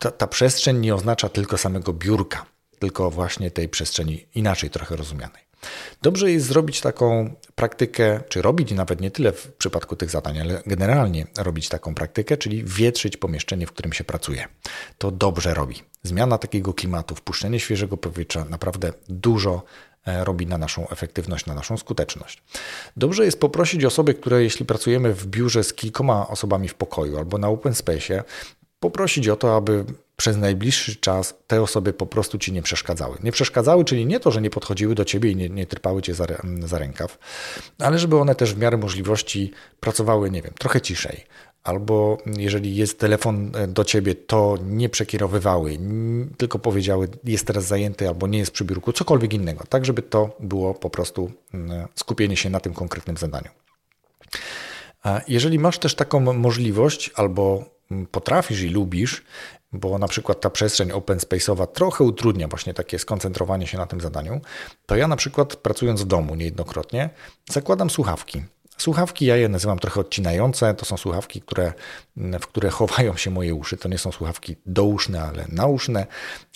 ta, 0.00 0.10
ta 0.10 0.26
przestrzeń 0.26 0.78
nie 0.78 0.94
oznacza 0.94 1.28
tylko 1.28 1.58
samego 1.58 1.92
biurka, 1.92 2.46
tylko 2.78 3.10
właśnie 3.10 3.50
tej 3.50 3.68
przestrzeni 3.68 4.26
inaczej 4.34 4.70
trochę 4.70 4.96
rozumianej. 4.96 5.47
Dobrze 6.02 6.30
jest 6.30 6.46
zrobić 6.46 6.80
taką 6.80 7.34
praktykę, 7.54 8.20
czy 8.28 8.42
robić 8.42 8.72
nawet 8.72 9.00
nie 9.00 9.10
tyle 9.10 9.32
w 9.32 9.52
przypadku 9.52 9.96
tych 9.96 10.10
zadań, 10.10 10.40
ale 10.40 10.62
generalnie 10.66 11.26
robić 11.38 11.68
taką 11.68 11.94
praktykę, 11.94 12.36
czyli 12.36 12.64
wietrzyć 12.64 13.16
pomieszczenie, 13.16 13.66
w 13.66 13.72
którym 13.72 13.92
się 13.92 14.04
pracuje. 14.04 14.48
To 14.98 15.10
dobrze 15.10 15.54
robi. 15.54 15.82
Zmiana 16.02 16.38
takiego 16.38 16.74
klimatu, 16.74 17.14
wpuszczenie 17.14 17.60
świeżego 17.60 17.96
powietrza 17.96 18.44
naprawdę 18.44 18.92
dużo 19.08 19.62
e, 20.06 20.24
robi 20.24 20.46
na 20.46 20.58
naszą 20.58 20.88
efektywność, 20.88 21.46
na 21.46 21.54
naszą 21.54 21.76
skuteczność. 21.76 22.42
Dobrze 22.96 23.24
jest 23.24 23.40
poprosić 23.40 23.84
osoby, 23.84 24.14
które 24.14 24.42
jeśli 24.42 24.66
pracujemy 24.66 25.14
w 25.14 25.26
biurze 25.26 25.64
z 25.64 25.74
kilkoma 25.74 26.28
osobami 26.28 26.68
w 26.68 26.74
pokoju 26.74 27.18
albo 27.18 27.38
na 27.38 27.48
open 27.48 27.74
space, 27.74 28.24
poprosić 28.80 29.28
o 29.28 29.36
to, 29.36 29.56
aby 29.56 29.84
przez 30.18 30.36
najbliższy 30.36 30.96
czas 30.96 31.34
te 31.46 31.62
osoby 31.62 31.92
po 31.92 32.06
prostu 32.06 32.38
ci 32.38 32.52
nie 32.52 32.62
przeszkadzały. 32.62 33.18
Nie 33.22 33.32
przeszkadzały, 33.32 33.84
czyli 33.84 34.06
nie 34.06 34.20
to, 34.20 34.30
że 34.30 34.40
nie 34.42 34.50
podchodziły 34.50 34.94
do 34.94 35.04
ciebie 35.04 35.30
i 35.30 35.36
nie, 35.36 35.48
nie 35.48 35.66
trpały 35.66 36.02
cię 36.02 36.14
za, 36.14 36.26
za 36.60 36.78
rękaw, 36.78 37.18
ale 37.78 37.98
żeby 37.98 38.18
one 38.18 38.34
też 38.34 38.54
w 38.54 38.58
miarę 38.58 38.76
możliwości 38.76 39.50
pracowały, 39.80 40.30
nie 40.30 40.42
wiem, 40.42 40.52
trochę 40.58 40.80
ciszej. 40.80 41.24
Albo 41.64 42.18
jeżeli 42.26 42.76
jest 42.76 42.98
telefon 42.98 43.52
e, 43.54 43.66
do 43.66 43.84
ciebie, 43.84 44.14
to 44.14 44.58
nie 44.62 44.88
przekierowywały, 44.88 45.78
tylko 46.36 46.58
powiedziały, 46.58 47.08
jest 47.24 47.46
teraz 47.46 47.64
zajęty 47.64 48.08
albo 48.08 48.26
nie 48.26 48.38
jest 48.38 48.50
przy 48.50 48.64
biurku, 48.64 48.92
cokolwiek 48.92 49.34
innego, 49.34 49.64
tak 49.68 49.84
żeby 49.84 50.02
to 50.02 50.36
było 50.40 50.74
po 50.74 50.90
prostu 50.90 51.32
skupienie 51.94 52.36
się 52.36 52.50
na 52.50 52.60
tym 52.60 52.74
konkretnym 52.74 53.16
zadaniu. 53.16 53.50
Jeżeli 55.28 55.58
masz 55.58 55.78
też 55.78 55.94
taką 55.94 56.20
możliwość 56.34 57.10
albo 57.14 57.64
potrafisz 58.10 58.62
i 58.62 58.68
lubisz, 58.68 59.24
bo 59.72 59.98
na 59.98 60.08
przykład 60.08 60.40
ta 60.40 60.50
przestrzeń 60.50 60.92
open 60.92 61.18
space'owa 61.18 61.66
trochę 61.66 62.04
utrudnia 62.04 62.48
właśnie 62.48 62.74
takie 62.74 62.98
skoncentrowanie 62.98 63.66
się 63.66 63.78
na 63.78 63.86
tym 63.86 64.00
zadaniu, 64.00 64.40
to 64.86 64.96
ja 64.96 65.08
na 65.08 65.16
przykład 65.16 65.56
pracując 65.56 66.02
w 66.02 66.06
domu 66.06 66.34
niejednokrotnie 66.34 67.10
zakładam 67.50 67.90
słuchawki. 67.90 68.42
Słuchawki 68.78 69.26
ja 69.26 69.36
je 69.36 69.48
nazywam 69.48 69.78
trochę 69.78 70.00
odcinające. 70.00 70.74
To 70.74 70.84
są 70.84 70.96
słuchawki, 70.96 71.40
które, 71.40 71.72
w 72.16 72.46
które 72.46 72.70
chowają 72.70 73.16
się 73.16 73.30
moje 73.30 73.54
uszy. 73.54 73.76
To 73.76 73.88
nie 73.88 73.98
są 73.98 74.12
słuchawki 74.12 74.56
douszne, 74.66 75.22
ale 75.22 75.44
nauszne. 75.48 76.06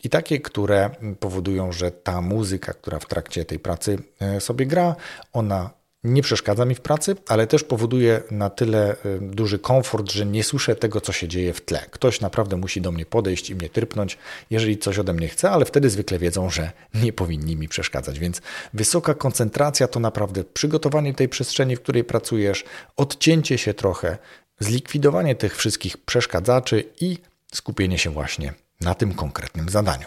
I 0.05 0.09
takie, 0.09 0.41
które 0.41 0.91
powodują, 1.21 1.73
że 1.73 1.91
ta 1.91 2.21
muzyka, 2.21 2.73
która 2.73 2.99
w 2.99 3.07
trakcie 3.07 3.45
tej 3.45 3.59
pracy 3.59 3.99
e, 4.21 4.41
sobie 4.41 4.67
gra, 4.67 4.97
ona 5.33 5.71
nie 6.05 6.23
przeszkadza 6.23 6.65
mi 6.65 6.75
w 6.75 6.81
pracy, 6.81 7.17
ale 7.29 7.47
też 7.47 7.65
powoduje 7.65 8.23
na 8.31 8.51
tyle 8.51 8.97
y, 9.07 9.19
duży 9.21 9.59
komfort, 9.59 10.13
że 10.13 10.27
nie 10.27 10.45
słyszę 10.45 10.77
tego, 10.77 11.01
co 11.01 11.13
się 11.13 11.29
dzieje 11.29 11.53
w 11.53 11.61
tle. 11.61 11.87
Ktoś 11.91 12.21
naprawdę 12.21 12.57
musi 12.57 12.81
do 12.81 12.93
mnie 12.93 13.07
podejść 13.07 13.51
i 13.51 13.55
mnie 13.55 13.69
trypnąć, 13.69 14.19
jeżeli 14.51 14.79
coś 14.79 14.99
ode 14.99 15.13
mnie 15.13 15.29
chce, 15.29 15.51
ale 15.51 15.65
wtedy 15.65 15.91
zwykle 15.91 16.19
wiedzą, 16.19 16.51
że 16.51 16.73
nie 16.95 17.13
powinni 17.13 17.57
mi 17.57 17.69
przeszkadzać. 17.69 18.19
Więc 18.19 18.43
wysoka 18.75 19.15
koncentracja 19.15 19.89
to 19.89 20.01
naprawdę 20.01 20.45
przygotowanie 20.45 21.15
tej 21.15 21.29
przestrzeni, 21.29 21.77
w 21.77 21.81
której 21.81 22.05
pracujesz, 22.05 22.65
odcięcie 22.97 23.59
się 23.59 23.75
trochę, 23.75 24.19
zlikwidowanie 24.61 25.35
tych 25.35 25.57
wszystkich 25.57 25.97
przeszkadzaczy 25.97 26.85
i 27.01 27.19
skupienie 27.55 27.99
się 27.99 28.11
właśnie 28.11 28.55
na 28.81 28.95
tym 28.95 29.15
konkretnym 29.15 29.69
zadaniu. 29.69 30.07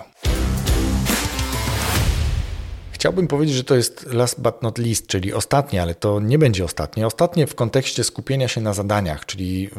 Chciałbym 3.06 3.28
powiedzieć, 3.28 3.56
że 3.56 3.63
to 3.63 3.76
jest 3.76 4.06
last 4.13 4.41
but 4.41 4.62
not 4.62 4.78
least, 4.78 5.08
czyli 5.08 5.34
ostatnie, 5.34 5.82
ale 5.82 5.96
to 5.96 6.20
nie 6.20 6.38
będzie 6.38 6.65
ostatnie. 6.65 7.08
Ostatnie 7.08 7.48
w 7.48 7.56
kontekście 7.56 8.04
skupienia 8.04 8.48
się 8.48 8.62
na 8.62 8.74
zadaniach, 8.74 9.26
czyli 9.26 9.70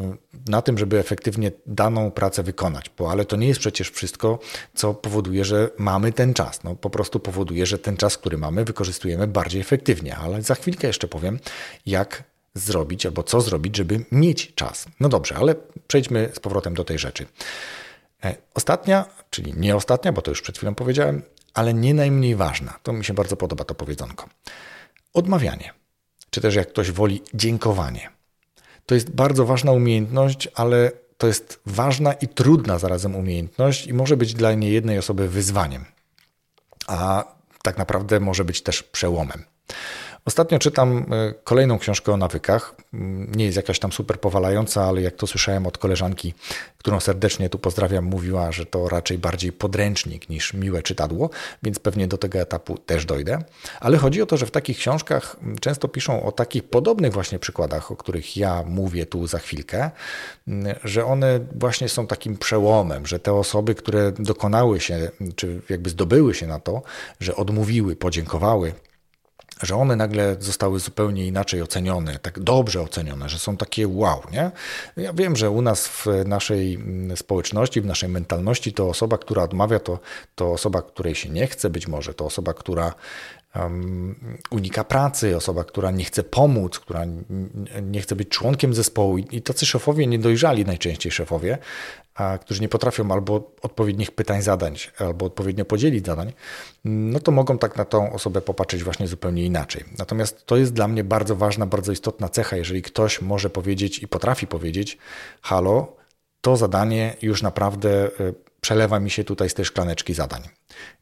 y, 0.45 0.51
na 0.51 0.62
tym, 0.62 0.79
żeby 0.79 0.99
efektywnie 0.99 1.53
daną 1.67 2.11
pracę 2.11 2.43
wykonać, 2.43 2.91
bo 2.99 3.11
ale 3.11 3.25
to 3.25 3.37
nie 3.37 3.49
jest 3.49 3.61
przecież 3.61 3.91
wszystko, 3.91 4.39
co 4.75 4.95
powoduje, 4.95 5.45
że 5.45 5.71
mamy 5.79 6.12
ten 6.12 6.35
czas. 6.35 6.65
No, 6.65 6.75
po 6.75 6.91
prostu 6.91 7.21
powoduje, 7.21 7.67
że 7.67 7.79
ten 7.79 7.97
czas, 7.97 8.19
który 8.19 8.39
mamy, 8.39 8.65
wykorzystujemy 8.65 9.27
bardziej 9.27 9.61
efektywnie, 9.61 10.17
ale 10.17 10.43
za 10.43 10.55
chwilkę 10.55 10.87
jeszcze 10.87 11.09
powiem, 11.09 11.39
jak 11.87 12.25
zrobić 12.55 13.07
albo 13.07 13.23
co 13.23 13.41
zrobić, 13.41 13.77
żeby 13.77 14.05
mieć 14.12 14.55
czas. 14.55 14.87
No 15.01 15.09
dobrze, 15.09 15.35
ale 15.37 15.55
przejdźmy 15.87 16.31
z 16.35 16.41
powrotem 16.41 16.75
do 16.75 16.85
tej 16.85 16.99
rzeczy. 16.99 17.27
E, 18.25 18.35
ostatnia, 18.55 19.05
czyli 19.31 19.55
nie 19.57 19.77
ostatnia, 19.77 20.12
bo 20.12 20.23
to 20.23 20.31
już 20.31 20.43
przed 20.43 20.57
chwilą 20.57 20.75
powiedziałem, 20.75 21.23
ale 21.57 21.75
nie 21.75 21.95
najmniej 21.95 22.37
ważna. 22.37 22.79
To 22.83 22.92
mi 22.92 23.05
się 23.05 23.14
bardzo 23.14 23.37
podoba 23.37 23.64
to 23.64 23.75
powiedzonko. 23.75 24.29
Odmawianie, 25.14 25.73
czy 26.31 26.40
też 26.40 26.55
jak 26.55 26.69
ktoś 26.69 26.90
woli, 26.90 27.23
dziękowanie. 27.35 28.11
To 28.87 28.95
jest 28.95 29.11
bardzo 29.11 29.47
ważna 29.47 29.73
umiejętność, 29.73 30.49
ale 30.55 30.92
to 31.19 31.27
jest 31.27 31.61
ważna 31.66 32.12
i 32.12 32.29
trudna 32.29 32.79
zarazem 32.79 33.16
umiejętność 33.16 33.87
i 33.87 33.95
może 33.95 34.16
być 34.16 34.35
dla 34.35 34.55
niejednej 34.55 34.99
osoby 34.99 35.29
wyzwaniem, 35.29 35.85
a 36.87 37.25
tak 37.62 37.79
naprawdę 37.79 38.21
może 38.21 38.45
być 38.45 38.62
też 38.62 38.83
przełomem. 38.83 39.45
Ostatnio 40.27 40.59
czytam 40.59 40.99
e, 40.99 41.35
kolejną 41.45 41.79
książkę 41.79 42.12
o 42.12 42.17
nawykach. 42.17 42.75
Mm, 42.95 43.33
nie 43.35 43.45
jest 43.45 43.57
jakaś 43.57 43.79
tam 43.79 43.93
super 43.93 44.21
powalająca, 44.21 44.85
ale 44.85 45.03
jak 45.03 45.15
to 45.15 45.27
słyszałem 45.27 45.67
od 45.67 45.79
koleżanki, 45.79 46.35
którą 46.79 47.01
serdecznie 47.01 47.49
tu 47.51 47.59
pozdrawiam, 47.59 48.05
mówiła, 48.05 48.53
że 48.53 48.67
to 48.67 48.89
raczej 48.89 49.19
bardziej 49.19 49.53
podręcznik 49.53 50.29
niż 50.29 50.55
miłe 50.55 50.83
czytadło, 50.83 51.31
więc 51.62 51.79
pewnie 51.79 52.09
do 52.09 52.19
tego 52.19 52.39
etapu 52.39 52.79
też 52.79 53.05
dojdę. 53.05 53.39
Ale 53.81 53.97
chodzi 53.97 54.23
o 54.23 54.27
to, 54.27 54.37
że 54.37 54.47
w 54.47 54.51
takich 54.51 54.79
książkach 54.79 55.37
mm, 55.43 55.59
często 55.59 55.89
piszą 55.89 56.23
o 56.23 56.33
takich 56.33 56.65
podobnych 56.65 57.12
właśnie 57.12 57.39
przykładach, 57.39 57.91
o 57.91 57.97
których 57.97 58.37
ja 58.37 58.62
mówię 58.67 59.07
tu 59.07 59.27
za 59.27 59.39
chwilkę, 59.39 59.91
mm, 60.49 60.75
że 60.85 61.05
one 61.05 61.41
właśnie 61.55 61.89
są 61.89 62.07
takim 62.07 62.37
przełomem, 62.37 63.07
że 63.07 63.19
te 63.19 63.33
osoby, 63.33 63.75
które 63.75 64.12
dokonały 64.12 64.81
się, 64.81 65.11
czy 65.37 65.61
jakby 65.69 65.91
zdobyły 65.91 66.35
się 66.35 66.47
na 66.47 66.59
to, 66.59 66.83
że 67.21 67.37
odmówiły, 67.37 67.97
podziękowały, 67.97 68.73
że 69.62 69.77
one 69.77 69.97
nagle 69.97 70.37
zostały 70.40 70.81
zupełnie 70.81 71.27
inaczej 71.27 71.62
ocenione, 71.62 72.19
tak 72.19 72.40
dobrze 72.40 72.83
ocenione, 72.83 73.29
że 73.29 73.38
są 73.38 73.57
takie 73.57 73.88
wow, 73.88 74.23
nie? 74.33 74.51
Ja 74.97 75.12
wiem, 75.12 75.37
że 75.37 75.51
u 75.51 75.62
nas 75.62 75.88
w 75.88 76.07
naszej 76.27 76.75
mm, 76.75 77.16
społeczności, 77.16 77.81
w 77.81 77.87
naszej 77.87 78.09
mentalności 78.09 78.73
to 78.73 78.88
osoba, 78.88 79.19
która 79.19 79.42
odmawia, 79.42 79.79
to, 79.79 79.99
to 80.35 80.53
osoba, 80.53 80.83
której 80.83 81.14
się 81.14 81.29
nie 81.29 81.47
chce 81.47 81.71
być 81.71 81.88
może, 81.88 82.14
to 82.14 82.25
osoba, 82.25 82.55
która 82.55 82.95
um, 83.61 84.38
unika 84.51 84.85
pracy, 84.85 85.37
osoba, 85.37 85.64
która 85.64 85.90
nie 85.90 86.05
chce 86.05 86.23
pomóc, 86.23 86.79
która 86.79 87.05
nie 87.83 88.01
chce 88.01 88.16
być 88.16 88.29
członkiem 88.29 88.75
zespołu 88.75 89.19
i 89.19 89.42
tacy 89.42 89.66
szefowie 89.66 90.07
niedojrzali 90.07 90.64
najczęściej 90.64 91.12
szefowie, 91.12 91.59
a 92.14 92.38
którzy 92.38 92.61
nie 92.61 92.69
potrafią 92.69 93.12
albo 93.12 93.53
odpowiednich 93.62 94.11
pytań 94.11 94.42
zadać, 94.42 94.92
albo 94.99 95.27
odpowiednio 95.27 95.64
podzielić 95.64 96.07
zadań, 96.07 96.33
no 96.85 97.21
to 97.21 97.33
mogą 97.33 97.59
tak 97.59 97.77
na 97.77 97.85
tą 97.85 98.12
osobę 98.12 98.40
popatrzeć 98.40 98.85
właśnie 98.85 99.07
zupełnie 99.07 99.45
inaczej. 99.45 99.85
Natomiast 99.99 100.47
to 100.47 100.57
jest 100.57 100.73
dla 100.73 100.88
mnie 100.88 101.05
bardzo 101.05 101.37
ważna, 101.37 101.66
bardzo 101.66 101.92
istotna 101.92 102.29
cecha, 102.29 102.57
jeżeli 102.57 102.83
ktoś 102.83 103.23
może 103.23 103.51
powiedzieć 103.51 103.99
i 103.99 104.09
potrafi 104.09 104.47
powiedzieć, 104.47 104.99
halo, 105.42 105.97
to 106.40 106.57
zadanie 106.57 107.16
już 107.23 107.42
naprawdę 107.42 108.07
y, 108.21 108.35
przelewa 108.67 109.01
mi 109.01 109.11
się 109.11 109.25
tutaj 109.25 109.49
z 109.51 109.55
tej 109.55 109.65
szklaneczki 109.65 110.15
zadań. 110.15 110.43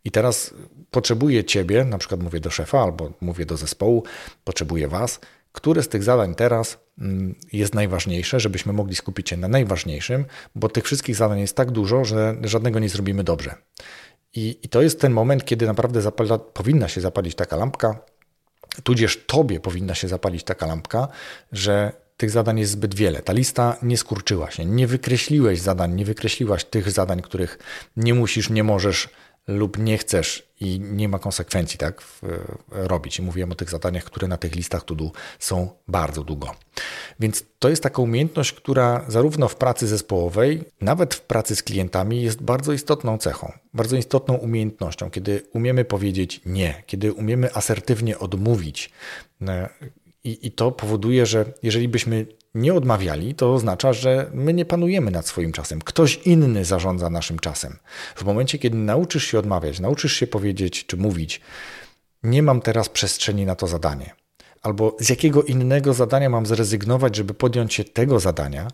I 0.05 0.11
teraz 0.11 0.55
potrzebuję 0.91 1.45
Ciebie, 1.45 1.85
na 1.85 1.99
przykład 1.99 2.23
mówię 2.23 2.41
do 2.41 2.51
szefa 2.51 2.83
albo 2.83 3.13
mówię 3.21 3.47
do 3.47 3.57
zespołu, 3.57 4.05
potrzebuję 4.45 4.89
Was, 4.89 5.21
które 5.53 5.83
z 5.83 5.89
tych 5.89 6.03
zadań 6.03 6.35
teraz 6.35 6.79
mm, 6.99 7.35
jest 7.53 7.75
najważniejsze, 7.75 8.41
żebyśmy 8.41 8.73
mogli 8.73 8.95
skupić 8.95 9.29
się 9.29 9.37
na 9.37 9.49
najważniejszym, 9.49 10.25
bo 10.55 10.69
tych 10.69 10.85
wszystkich 10.85 11.17
zadań 11.17 11.41
jest 11.41 11.57
tak 11.57 11.71
dużo, 11.71 12.05
że 12.05 12.37
żadnego 12.43 12.79
nie 12.79 12.89
zrobimy 12.89 13.25
dobrze. 13.25 13.55
I, 14.35 14.59
i 14.63 14.69
to 14.69 14.83
jest 14.83 15.01
ten 15.01 15.13
moment, 15.13 15.45
kiedy 15.45 15.67
naprawdę 15.67 16.03
zapala, 16.03 16.39
powinna 16.39 16.89
się 16.89 17.01
zapalić 17.01 17.35
taka 17.35 17.57
lampka, 17.57 17.99
tudzież 18.83 19.25
tobie 19.27 19.61
powinna 19.61 19.95
się 19.95 20.09
zapalić 20.09 20.45
taka 20.45 20.67
lampka, 20.67 21.09
że 21.53 21.93
tych 22.17 22.31
zadań 22.31 22.59
jest 22.59 22.73
zbyt 22.73 22.95
wiele. 22.95 23.23
Ta 23.23 23.33
lista 23.33 23.77
nie 23.83 23.99
skurczyła 23.99 24.51
się. 24.51 24.65
Nie 24.65 24.87
wykreśliłeś 24.87 25.61
zadań, 25.61 25.95
nie 25.95 26.05
wykreśliłaś 26.05 26.65
tych 26.65 26.91
zadań, 26.91 27.23
których 27.23 27.59
nie 27.97 28.15
musisz, 28.15 28.51
nie 28.51 28.65
możesz 28.65 29.09
lub 29.47 29.79
nie 29.79 29.99
chcesz 29.99 30.49
i 30.61 30.81
nie 30.81 31.09
ma 31.09 31.19
konsekwencji 31.19 31.79
tak 31.79 32.03
robić. 32.71 33.19
I 33.19 33.23
mówiłem 33.23 33.53
o 33.53 33.55
tych 33.55 33.71
zadaniach, 33.71 34.05
które 34.05 34.29
na 34.29 34.37
tych 34.37 34.55
listach 34.55 34.85
to 34.85 34.95
są 35.39 35.71
bardzo 35.89 36.25
długo. 36.25 36.55
Więc 37.21 37.45
to 37.59 37.69
jest 37.69 37.83
taka 37.83 38.03
umiejętność, 38.03 38.53
która 38.53 39.05
zarówno 39.09 39.49
w 39.49 39.57
pracy 39.57 39.87
zespołowej, 39.87 40.65
nawet 40.81 41.15
w 41.15 41.21
pracy 41.21 41.57
z 41.57 41.63
klientami 41.63 42.23
jest 42.23 42.43
bardzo 42.43 42.73
istotną 42.73 43.19
cechą, 43.19 43.53
bardzo 43.75 43.97
istotną 43.97 44.35
umiejętnością, 44.35 45.11
kiedy 45.11 45.43
umiemy 45.53 45.85
powiedzieć 45.85 46.41
nie, 46.47 46.83
kiedy 46.87 47.13
umiemy 47.13 47.55
asertywnie 47.55 48.19
odmówić 48.19 48.91
e, 49.43 49.69
i, 50.25 50.47
I 50.47 50.53
to 50.53 50.73
powoduje, 50.73 51.27
że 51.27 51.45
jeżeli 51.63 51.89
byśmy 51.89 52.27
nie 52.55 52.75
odmawiali, 52.75 53.35
to 53.35 53.55
oznacza, 53.55 53.93
że 53.93 54.31
my 54.35 54.55
nie 54.55 54.65
panujemy 54.65 55.11
nad 55.11 55.27
swoim 55.27 55.53
czasem. 55.53 55.81
Ktoś 55.81 56.17
inny 56.17 56.65
zarządza 56.65 57.11
naszym 57.11 57.39
czasem. 57.39 57.79
W 58.17 58.25
momencie, 58.25 58.59
kiedy 58.59 58.77
nauczysz 58.77 59.25
się 59.25 59.39
odmawiać, 59.39 59.81
nauczysz 59.81 60.13
się 60.13 60.27
powiedzieć 60.27 60.87
czy 60.87 60.97
mówić, 60.97 61.41
nie 62.23 62.43
mam 62.43 62.61
teraz 62.61 62.89
przestrzeni 62.89 63.47
na 63.47 63.55
to 63.55 63.67
zadanie, 63.67 64.15
albo 64.63 64.97
z 65.01 65.09
jakiego 65.09 65.43
innego 65.43 65.95
zadania 65.95 66.31
mam 66.31 66.47
zrezygnować, 66.47 67.17
żeby 67.17 67.35
podjąć 67.35 67.75
się 67.75 67.85
tego 67.85 68.21
zadania, 68.21 68.69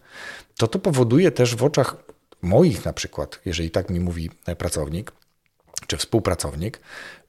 to 0.57 0.69
to 0.69 0.79
powoduje 0.79 1.31
też 1.31 1.57
w 1.57 1.65
oczach 1.65 1.97
moich 2.43 2.85
na 2.85 2.93
przykład, 2.93 3.41
jeżeli 3.45 3.71
tak 3.71 3.91
mi 3.91 4.01
mówi 4.01 4.31
pracownik, 4.59 5.13
czy 5.87 5.97
współpracownik, 5.97 6.81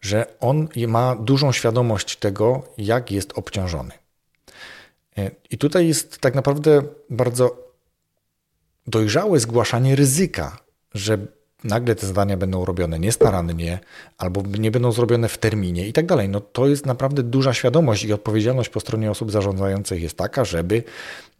że 0.01 0.25
on 0.39 0.67
ma 0.87 1.15
dużą 1.15 1.51
świadomość 1.51 2.15
tego, 2.15 2.63
jak 2.77 3.11
jest 3.11 3.33
obciążony. 3.35 4.00
E, 5.21 5.31
I 5.49 5.57
tutaj 5.57 5.87
jest 5.87 6.17
tak 6.17 6.35
naprawdę 6.35 6.81
bardzo 7.09 7.73
dojrzałe 8.87 9.39
zgłaszanie 9.39 9.95
ryzyka, 9.95 10.57
że 10.93 11.17
nagle 11.63 11.95
te 11.95 12.07
zadania 12.07 12.37
będą 12.37 12.65
robione 12.65 12.99
niestarannie 12.99 13.79
albo 14.17 14.43
nie 14.59 14.71
będą 14.71 14.91
zrobione 14.91 15.29
w 15.29 15.37
terminie 15.37 15.87
i 15.87 15.93
tak 15.93 16.05
dalej. 16.05 16.29
No 16.29 16.39
to 16.39 16.67
jest 16.67 16.85
naprawdę 16.85 17.23
duża 17.23 17.53
świadomość 17.53 18.03
i 18.03 18.13
odpowiedzialność 18.13 18.69
po 18.69 18.79
stronie 18.79 19.11
osób 19.11 19.31
zarządzających 19.31 20.01
jest 20.01 20.17
taka, 20.17 20.45
żeby 20.45 20.83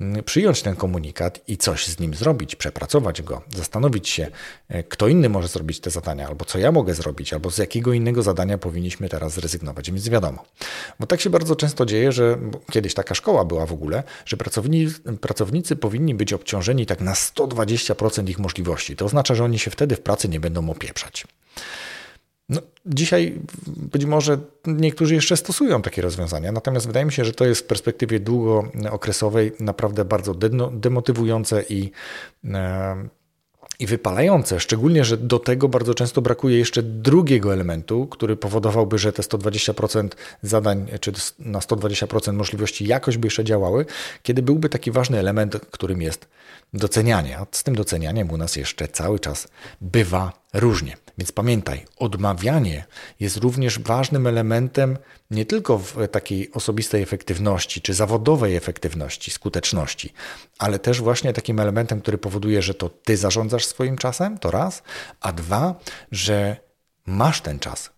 mm, 0.01 0.23
przyjąć 0.23 0.61
ten 0.61 0.75
komunikat 0.75 1.39
i 1.47 1.57
coś 1.57 1.87
z 1.87 1.99
nim 1.99 2.13
zrobić, 2.13 2.55
przepracować 2.55 3.21
go, 3.21 3.41
zastanowić 3.55 4.09
się, 4.09 4.27
e, 4.69 4.83
kto 4.83 5.07
inny 5.07 5.29
może 5.29 5.47
zrobić 5.47 5.79
te 5.79 5.89
zadania, 5.89 6.27
albo 6.27 6.45
co 6.45 6.59
ja 6.59 6.71
mogę 6.71 6.93
zrobić, 6.93 7.33
albo 7.33 7.51
z 7.51 7.57
jakiego 7.57 7.93
innego 7.93 8.23
zadania 8.23 8.57
powinniśmy 8.57 9.09
teraz 9.09 9.33
zrezygnować. 9.33 9.91
Więc 9.91 10.09
wiadomo. 10.09 10.45
Bo 10.99 11.07
tak 11.07 11.21
się 11.21 11.29
bardzo 11.29 11.55
często 11.55 11.85
dzieje, 11.85 12.11
że 12.11 12.37
kiedyś 12.71 12.93
taka 12.93 13.15
szkoła 13.15 13.45
była 13.45 13.65
w 13.65 13.73
ogóle, 13.73 14.03
że 14.25 14.37
pracownicy, 14.37 15.01
pracownicy 15.21 15.75
powinni 15.75 16.15
być 16.15 16.33
obciążeni 16.33 16.85
tak 16.85 17.01
na 17.01 17.13
120% 17.13 18.29
ich 18.29 18.39
możliwości. 18.39 18.95
To 18.95 19.05
oznacza, 19.05 19.35
że 19.35 19.43
oni 19.43 19.59
się 19.59 19.71
wtedy 19.71 19.95
w 19.95 19.99
pracy 20.11 20.29
nie 20.29 20.39
będą 20.39 20.69
opieprzać. 20.69 21.27
No, 22.49 22.61
dzisiaj 22.85 23.39
być 23.65 24.05
może 24.05 24.37
niektórzy 24.67 25.15
jeszcze 25.15 25.37
stosują 25.37 25.81
takie 25.81 26.01
rozwiązania, 26.01 26.51
natomiast 26.51 26.87
wydaje 26.87 27.05
mi 27.05 27.11
się, 27.11 27.25
że 27.25 27.33
to 27.33 27.45
jest 27.45 27.61
w 27.61 27.67
perspektywie 27.67 28.19
długookresowej 28.19 29.51
naprawdę 29.59 30.05
bardzo 30.05 30.33
demotywujące 30.71 31.63
i, 31.69 31.91
e, 32.45 33.07
i 33.81 33.85
wypalające. 33.85 34.59
Szczególnie, 34.59 35.05
że 35.05 35.17
do 35.17 35.39
tego 35.39 35.67
bardzo 35.67 35.93
często 35.93 36.21
brakuje 36.21 36.57
jeszcze 36.57 36.83
drugiego 36.83 37.53
elementu, 37.53 38.07
który 38.07 38.35
powodowałby, 38.35 38.97
że 38.97 39.13
te 39.13 39.23
120% 39.23 40.09
zadań, 40.41 40.87
czy 40.99 41.11
na 41.39 41.59
120% 41.59 42.33
możliwości 42.33 42.87
jakoś 42.87 43.17
by 43.17 43.27
jeszcze 43.27 43.43
działały, 43.43 43.85
kiedy 44.23 44.41
byłby 44.41 44.69
taki 44.69 44.91
ważny 44.91 45.19
element, 45.19 45.57
którym 45.71 46.01
jest 46.01 46.27
docenianie. 46.73 47.37
A 47.37 47.45
z 47.51 47.63
tym 47.63 47.75
docenianiem 47.75 48.31
u 48.31 48.37
nas 48.37 48.55
jeszcze 48.55 48.87
cały 48.87 49.19
czas 49.19 49.47
bywa 49.81 50.33
różnie. 50.53 50.97
Więc 51.17 51.31
pamiętaj, 51.31 51.85
odmawianie 51.97 52.85
jest 53.19 53.37
również 53.37 53.79
ważnym 53.79 54.27
elementem 54.27 54.97
nie 55.31 55.45
tylko 55.45 55.77
w 55.77 56.07
takiej 56.11 56.51
osobistej 56.51 57.01
efektywności 57.03 57.81
czy 57.81 57.93
zawodowej 57.93 58.55
efektywności, 58.55 59.31
skuteczności, 59.31 60.13
ale 60.59 60.79
też 60.79 61.01
właśnie 61.01 61.33
takim 61.33 61.59
elementem, 61.59 62.01
który 62.01 62.17
powoduje, 62.17 62.61
że 62.61 62.73
to 62.73 62.89
ty 62.89 63.17
zarządzasz 63.17 63.65
swoim 63.65 63.97
czasem, 63.97 64.37
to 64.37 64.51
raz, 64.51 64.83
a 65.21 65.31
dwa, 65.31 65.75
że 66.11 66.57
masz 67.05 67.41
ten 67.41 67.59
czas, 67.59 67.89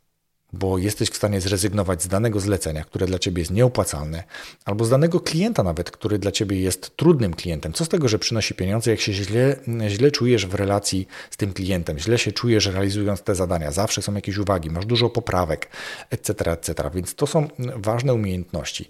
bo 0.54 0.78
jesteś 0.78 1.10
w 1.10 1.16
stanie 1.16 1.42
zrezygnować 1.42 2.04
z 2.04 2.08
danego 2.08 2.40
zlecenia, 2.40 2.84
które 2.84 3.06
dla 3.06 3.20
ciebie 3.20 3.42
jest 3.42 3.52
nieopłacalne, 3.52 4.24
albo 4.66 4.86
z 4.86 4.90
danego 4.90 5.20
klienta 5.20 5.64
nawet, 5.64 5.92
który 5.92 6.20
dla 6.20 6.32
ciebie 6.32 6.62
jest 6.62 6.98
trudnym 6.98 7.34
klientem. 7.34 7.74
Co 7.74 7.86
z 7.86 7.90
tego, 7.90 8.08
że 8.08 8.20
przynosi 8.20 8.56
pieniądze, 8.56 8.92
jak 8.92 9.00
się 9.00 9.14
źle, 9.14 9.56
źle 9.88 10.12
czujesz 10.12 10.46
w 10.46 10.56
relacji 10.56 11.08
z 11.32 11.38
tym 11.38 11.54
klientem, 11.54 12.00
źle 12.00 12.18
się 12.18 12.32
czujesz 12.32 12.66
realizując 12.66 13.22
te 13.22 13.36
zadania, 13.36 13.72
zawsze 13.72 14.02
są 14.02 14.14
jakieś 14.14 14.38
uwagi, 14.38 14.70
masz 14.70 14.86
dużo 14.86 15.10
poprawek, 15.10 15.70
etc., 16.10 16.52
etc. 16.52 16.92
Więc 16.94 17.16
to 17.16 17.28
są 17.28 17.48
ważne 17.76 18.14
umiejętności. 18.14 18.90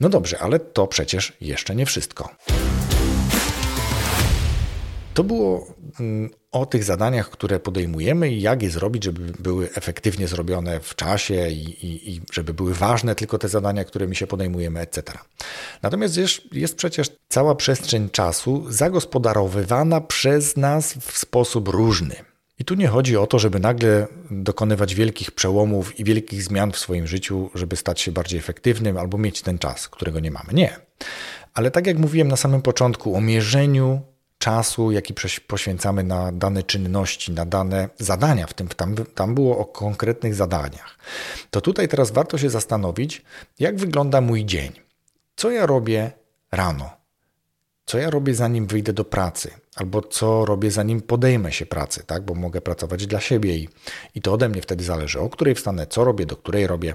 No 0.00 0.08
dobrze, 0.08 0.38
ale 0.38 0.58
to 0.58 0.86
przecież 0.86 1.32
jeszcze 1.40 1.74
nie 1.74 1.86
wszystko. 1.86 2.28
To 5.14 5.24
było 5.24 5.66
mm, 6.00 6.30
o 6.54 6.66
tych 6.66 6.84
zadaniach, 6.84 7.30
które 7.30 7.60
podejmujemy 7.60 8.32
i 8.32 8.40
jak 8.40 8.62
je 8.62 8.70
zrobić, 8.70 9.04
żeby 9.04 9.32
były 9.38 9.68
efektywnie 9.74 10.28
zrobione 10.28 10.80
w 10.80 10.94
czasie 10.94 11.48
i, 11.48 11.86
i, 11.86 12.14
i 12.14 12.20
żeby 12.32 12.54
były 12.54 12.74
ważne 12.74 13.14
tylko 13.14 13.38
te 13.38 13.48
zadania, 13.48 13.84
którymi 13.84 14.16
się 14.16 14.26
podejmujemy, 14.26 14.80
etc. 14.80 15.18
Natomiast 15.82 16.16
jest, 16.16 16.40
jest 16.52 16.76
przecież 16.76 17.10
cała 17.28 17.54
przestrzeń 17.54 18.10
czasu 18.10 18.64
zagospodarowywana 18.68 20.00
przez 20.00 20.56
nas 20.56 20.94
w 20.94 21.18
sposób 21.18 21.68
różny. 21.68 22.14
I 22.58 22.64
tu 22.64 22.74
nie 22.74 22.88
chodzi 22.88 23.16
o 23.16 23.26
to, 23.26 23.38
żeby 23.38 23.60
nagle 23.60 24.06
dokonywać 24.30 24.94
wielkich 24.94 25.30
przełomów 25.30 26.00
i 26.00 26.04
wielkich 26.04 26.42
zmian 26.42 26.72
w 26.72 26.78
swoim 26.78 27.06
życiu, 27.06 27.50
żeby 27.54 27.76
stać 27.76 28.00
się 28.00 28.12
bardziej 28.12 28.38
efektywnym 28.38 28.96
albo 28.96 29.18
mieć 29.18 29.42
ten 29.42 29.58
czas, 29.58 29.88
którego 29.88 30.20
nie 30.20 30.30
mamy. 30.30 30.52
Nie. 30.52 30.76
Ale 31.54 31.70
tak 31.70 31.86
jak 31.86 31.98
mówiłem 31.98 32.28
na 32.28 32.36
samym 32.36 32.62
początku 32.62 33.16
o 33.16 33.20
mierzeniu 33.20 34.13
czasu, 34.44 34.92
jaki 34.92 35.14
poświęcamy 35.46 36.02
na 36.02 36.32
dane 36.32 36.62
czynności, 36.62 37.32
na 37.32 37.46
dane 37.46 37.88
zadania, 37.98 38.46
w 38.46 38.54
tym 38.54 38.68
tam, 38.68 38.94
tam 39.14 39.34
było 39.34 39.58
o 39.58 39.64
konkretnych 39.64 40.34
zadaniach, 40.34 40.98
to 41.50 41.60
tutaj 41.60 41.88
teraz 41.88 42.10
warto 42.10 42.38
się 42.38 42.50
zastanowić, 42.50 43.22
jak 43.58 43.76
wygląda 43.76 44.20
mój 44.20 44.44
dzień. 44.44 44.72
Co 45.36 45.50
ja 45.50 45.66
robię 45.66 46.12
rano? 46.52 46.90
Co 47.86 47.98
ja 47.98 48.10
robię 48.10 48.34
zanim 48.34 48.66
wyjdę 48.66 48.92
do 48.92 49.04
pracy? 49.04 49.50
Albo 49.76 50.02
co 50.02 50.44
robię 50.44 50.70
zanim 50.70 51.00
podejmę 51.00 51.52
się 51.52 51.66
pracy, 51.66 52.02
tak? 52.06 52.24
Bo 52.24 52.34
mogę 52.34 52.60
pracować 52.60 53.06
dla 53.06 53.20
siebie 53.20 53.56
i, 53.56 53.68
i 54.14 54.22
to 54.22 54.32
ode 54.32 54.48
mnie 54.48 54.62
wtedy 54.62 54.84
zależy, 54.84 55.20
o 55.20 55.28
której 55.28 55.54
wstanę, 55.54 55.86
co 55.86 56.04
robię, 56.04 56.26
do 56.26 56.36
której 56.36 56.66
robię, 56.66 56.94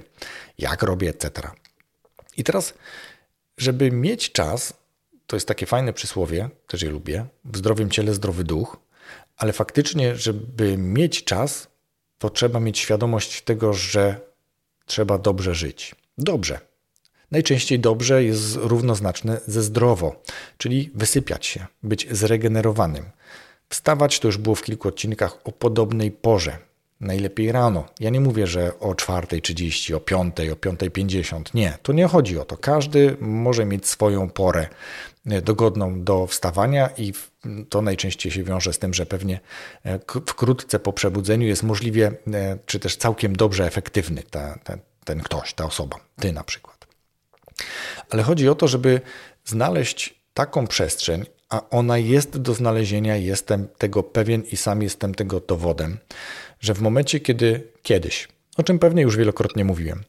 jak 0.58 0.82
robię, 0.82 1.08
etc. 1.08 1.50
I 2.36 2.44
teraz, 2.44 2.74
żeby 3.58 3.90
mieć 3.90 4.32
czas 4.32 4.74
to 5.30 5.36
jest 5.36 5.48
takie 5.48 5.66
fajne 5.66 5.92
przysłowie, 5.92 6.48
też 6.66 6.82
je 6.82 6.90
lubię. 6.90 7.26
W 7.44 7.56
zdrowym 7.56 7.90
ciele 7.90 8.14
zdrowy 8.14 8.44
duch, 8.44 8.76
ale 9.36 9.52
faktycznie, 9.52 10.16
żeby 10.16 10.78
mieć 10.78 11.24
czas, 11.24 11.68
to 12.18 12.30
trzeba 12.30 12.60
mieć 12.60 12.78
świadomość 12.78 13.42
tego, 13.42 13.72
że 13.72 14.20
trzeba 14.86 15.18
dobrze 15.18 15.54
żyć. 15.54 15.94
Dobrze. 16.18 16.60
Najczęściej 17.30 17.80
dobrze 17.80 18.24
jest 18.24 18.56
równoznaczne 18.56 19.40
ze 19.46 19.62
zdrowo, 19.62 20.22
czyli 20.58 20.90
wysypiać 20.94 21.46
się, 21.46 21.66
być 21.82 22.06
zregenerowanym. 22.10 23.04
Wstawać 23.68 24.20
to 24.20 24.28
już 24.28 24.38
było 24.38 24.54
w 24.54 24.62
kilku 24.62 24.88
odcinkach 24.88 25.38
o 25.44 25.52
podobnej 25.52 26.10
porze, 26.10 26.58
najlepiej 27.00 27.52
rano. 27.52 27.84
Ja 28.00 28.10
nie 28.10 28.20
mówię, 28.20 28.46
że 28.46 28.78
o 28.80 28.92
4.30, 28.92 29.94
o 29.94 29.98
5.00, 29.98 30.52
o 30.52 30.54
5.50. 30.54 31.42
Nie, 31.54 31.78
to 31.82 31.92
nie 31.92 32.06
chodzi 32.06 32.38
o 32.38 32.44
to. 32.44 32.56
Każdy 32.56 33.16
może 33.20 33.64
mieć 33.64 33.86
swoją 33.86 34.30
porę 34.30 34.66
e, 35.26 35.42
dogodną 35.42 36.04
do 36.04 36.26
wstawania 36.26 36.90
i 36.98 37.12
to 37.68 37.82
najczęściej 37.82 38.32
się 38.32 38.44
wiąże 38.44 38.72
z 38.72 38.78
tym, 38.78 38.94
że 38.94 39.06
pewnie 39.06 39.40
e, 39.84 39.98
wkrótce 40.26 40.78
po 40.78 40.92
przebudzeniu 40.92 41.46
jest 41.46 41.62
możliwie, 41.62 42.12
e, 42.32 42.58
czy 42.66 42.80
też 42.80 42.96
całkiem 42.96 43.36
dobrze 43.36 43.66
efektywny 43.66 44.22
ta, 44.30 44.58
ta, 44.64 44.78
ten 45.04 45.20
ktoś, 45.20 45.54
ta 45.54 45.64
osoba, 45.64 45.96
ty 46.20 46.32
na 46.32 46.44
przykład. 46.44 46.86
Ale 48.10 48.22
chodzi 48.22 48.48
o 48.48 48.54
to, 48.54 48.68
żeby 48.68 49.00
znaleźć 49.44 50.20
taką 50.34 50.66
przestrzeń, 50.66 51.24
a 51.48 51.70
ona 51.70 51.98
jest 51.98 52.38
do 52.38 52.54
znalezienia, 52.54 53.16
jestem 53.16 53.68
tego 53.78 54.02
pewien 54.02 54.42
i 54.52 54.56
sam 54.56 54.82
jestem 54.82 55.14
tego 55.14 55.40
dowodem, 55.40 55.98
że 56.60 56.74
w 56.74 56.80
momencie, 56.80 57.20
kiedy 57.20 57.68
kiedyś, 57.82 58.28
o 58.56 58.62
czym 58.62 58.78
pewnie 58.78 59.02
już 59.02 59.16
wielokrotnie 59.16 59.64
mówiłem, 59.64 60.02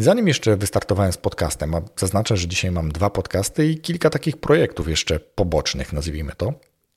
Zanim 0.00 0.28
jeszcze 0.28 0.56
wystartowałem 0.56 1.12
z 1.12 1.16
podcastem, 1.16 1.74
a 1.74 1.80
zaznaczę, 1.96 2.36
że 2.36 2.48
dzisiaj 2.48 2.70
mam 2.70 2.92
dwa 2.92 3.10
podcasty 3.10 3.66
i 3.66 3.80
kilka 3.80 4.10
takich 4.10 4.36
projektów 4.36 4.88
jeszcze 4.88 5.20
pobocznych, 5.20 5.92
nazwijmy 5.92 6.32
to, 6.36 6.52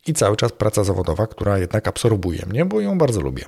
i 0.08 0.14
cały 0.14 0.38
czas 0.38 0.52
praca 0.52 0.84
zawodowa, 0.84 1.28
która 1.28 1.58
jednak 1.58 1.88
absorbuje 1.88 2.46
mnie, 2.46 2.66
bo 2.66 2.82
ją 2.82 2.98
bardzo 2.98 3.22
lubię. 3.22 3.46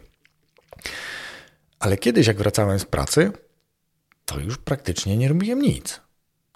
Ale 1.80 1.98
kiedyś, 1.98 2.28
jak 2.28 2.38
wracałem 2.38 2.80
z 2.80 2.86
pracy, 2.86 3.32
to 4.26 4.40
już 4.40 4.58
praktycznie 4.58 5.18
nie 5.18 5.28
robiłem 5.28 5.62
nic. 5.62 6.02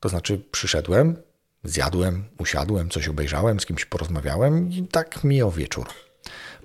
To 0.01 0.09
znaczy, 0.09 0.41
przyszedłem, 0.51 1.15
zjadłem, 1.63 2.23
usiadłem, 2.37 2.89
coś 2.89 3.07
obejrzałem, 3.07 3.59
z 3.59 3.65
kimś 3.65 3.85
porozmawiałem 3.85 4.71
i 4.71 4.87
tak 4.87 5.23
mijał 5.23 5.51
wieczór. 5.51 5.87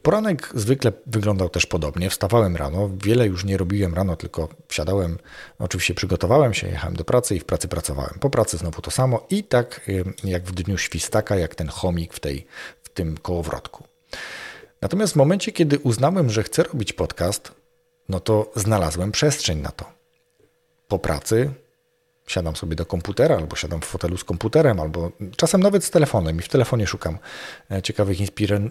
Poranek 0.03 0.51
zwykle 0.55 0.93
wyglądał 1.07 1.49
też 1.49 1.67
podobnie. 1.67 2.11
Wstawałem 2.11 2.57
rano, 2.57 2.91
wiele 3.05 3.27
już 3.27 3.45
nie 3.45 3.57
robiłem 3.57 3.95
rano, 3.95 4.17
tylko 4.17 4.49
wsiadałem, 4.69 5.19
oczywiście 5.59 5.95
przygotowałem 5.95 6.55
się, 6.55 6.69
jechałem 6.69 6.97
do 6.97 7.05
pracy 7.05 7.37
i 7.37 7.41
w 7.41 7.45
pracy 7.45 7.69
pracowałem. 7.69 8.15
Po 8.21 8.31
pracy 8.31 8.57
znowu 8.57 8.83
to 8.83 8.91
samo 8.91 9.27
i 9.31 9.45
tak 9.45 9.81
jak 10.25 10.43
w 10.43 10.53
dniu 10.53 10.79
świstaka, 10.79 11.37
jak 11.37 11.55
ten 11.55 11.69
chomik 11.69 12.15
w, 12.15 12.21
tej, 12.21 12.47
w 12.83 12.89
tym 12.89 13.17
kołowrotku. 13.19 13.85
Natomiast 14.81 15.13
w 15.13 15.17
momencie, 15.17 15.53
kiedy 15.53 15.79
uznałem, 15.79 16.31
że 16.31 16.43
chcę 16.43 16.63
robić 16.63 16.93
podcast, 16.93 17.53
no 18.09 18.21
to 18.21 18.53
znalazłem 18.57 19.13
przestrzeń 19.13 19.61
na 19.61 19.71
to. 19.71 19.85
Po 20.89 20.99
pracy 20.99 21.51
siadam 22.27 22.57
sobie 22.57 22.77
do 22.77 22.87
komputera, 22.87 23.37
albo 23.37 23.57
siadam 23.57 23.81
w 23.81 23.85
fotelu 23.85 24.17
z 24.17 24.25
komputerem, 24.25 24.81
albo 24.81 25.13
czasem 25.37 25.63
nawet 25.63 25.85
z 25.85 25.91
telefonem 25.91 26.39
i 26.39 26.43
w 26.43 26.49
telefonie 26.49 26.87
szukam 26.87 27.19
e, 27.71 27.83
ciekawych, 27.83 28.19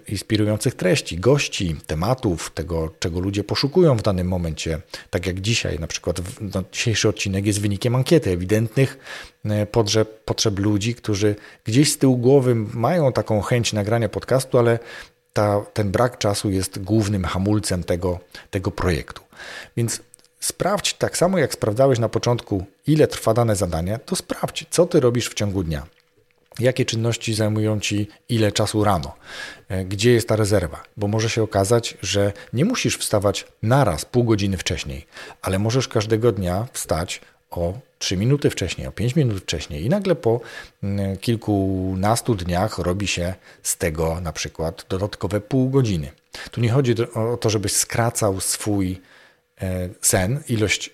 inspirujących 0.07 0.75
treści, 0.75 1.19
gości, 1.19 1.75
tematów, 1.87 2.51
tego, 2.51 2.91
czego 2.99 3.19
ludzie 3.19 3.43
poszukują 3.43 3.97
w 3.97 4.01
danym 4.01 4.27
momencie. 4.27 4.81
Tak 5.09 5.25
jak 5.25 5.41
dzisiaj, 5.41 5.79
na 5.79 5.87
przykład 5.87 6.21
no, 6.41 6.63
dzisiejszy 6.71 7.09
odcinek 7.09 7.45
jest 7.45 7.61
wynikiem 7.61 7.95
ankiety 7.95 8.29
ewidentnych 8.29 8.97
e, 9.45 9.65
potrzeb, 9.65 10.23
potrzeb 10.23 10.59
ludzi, 10.59 10.95
którzy 10.95 11.35
gdzieś 11.63 11.91
z 11.91 11.97
tyłu 11.97 12.17
głowy 12.17 12.55
mają 12.55 13.13
taką 13.13 13.41
chęć 13.41 13.73
nagrania 13.73 14.09
podcastu, 14.09 14.57
ale 14.57 14.79
ta, 15.33 15.61
ten 15.73 15.91
brak 15.91 16.17
czasu 16.17 16.49
jest 16.49 16.83
głównym 16.83 17.25
hamulcem 17.25 17.83
tego, 17.83 18.19
tego 18.49 18.71
projektu. 18.71 19.21
Więc 19.77 20.01
sprawdź, 20.41 20.93
tak 20.93 21.17
samo 21.17 21.37
jak 21.37 21.53
sprawdzałeś 21.53 21.99
na 21.99 22.09
początku, 22.09 22.65
ile 22.87 23.07
trwa 23.07 23.33
dane 23.33 23.55
zadanie, 23.55 23.99
to 24.05 24.15
sprawdź, 24.15 24.65
co 24.69 24.85
ty 24.85 24.99
robisz 24.99 25.29
w 25.29 25.33
ciągu 25.33 25.63
dnia. 25.63 25.85
Jakie 26.59 26.85
czynności 26.85 27.33
zajmują 27.33 27.79
ci 27.79 28.07
ile 28.29 28.51
czasu 28.51 28.83
rano? 28.83 29.15
E, 29.69 29.85
gdzie 29.85 30.11
jest 30.11 30.27
ta 30.27 30.35
rezerwa? 30.35 30.83
Bo 30.97 31.07
może 31.07 31.29
się 31.29 31.43
okazać, 31.43 31.97
że 32.01 32.33
nie 32.53 32.65
musisz 32.65 32.97
wstawać 32.97 33.47
naraz 33.63 34.05
pół 34.05 34.23
godziny 34.23 34.57
wcześniej, 34.57 35.05
ale 35.41 35.59
możesz 35.59 35.87
każdego 35.87 36.31
dnia 36.31 36.67
wstać 36.73 37.21
o 37.51 37.73
3 37.99 38.17
minuty 38.17 38.49
wcześniej, 38.49 38.87
o 38.87 38.91
5 38.91 39.15
minut 39.15 39.43
wcześniej 39.43 39.85
i 39.85 39.89
nagle 39.89 40.15
po 40.15 40.39
mm, 40.83 41.17
kilkunastu 41.17 42.35
dniach 42.35 42.77
robi 42.77 43.07
się 43.07 43.33
z 43.63 43.77
tego 43.77 44.21
na 44.21 44.33
przykład 44.33 44.85
dodatkowe 44.89 45.41
pół 45.41 45.69
godziny. 45.69 46.11
Tu 46.51 46.61
nie 46.61 46.69
chodzi 46.69 46.95
o 47.13 47.37
to, 47.37 47.49
żebyś 47.49 47.71
skracał 47.71 48.39
swój 48.39 49.01
sen, 50.01 50.43
ilość 50.49 50.89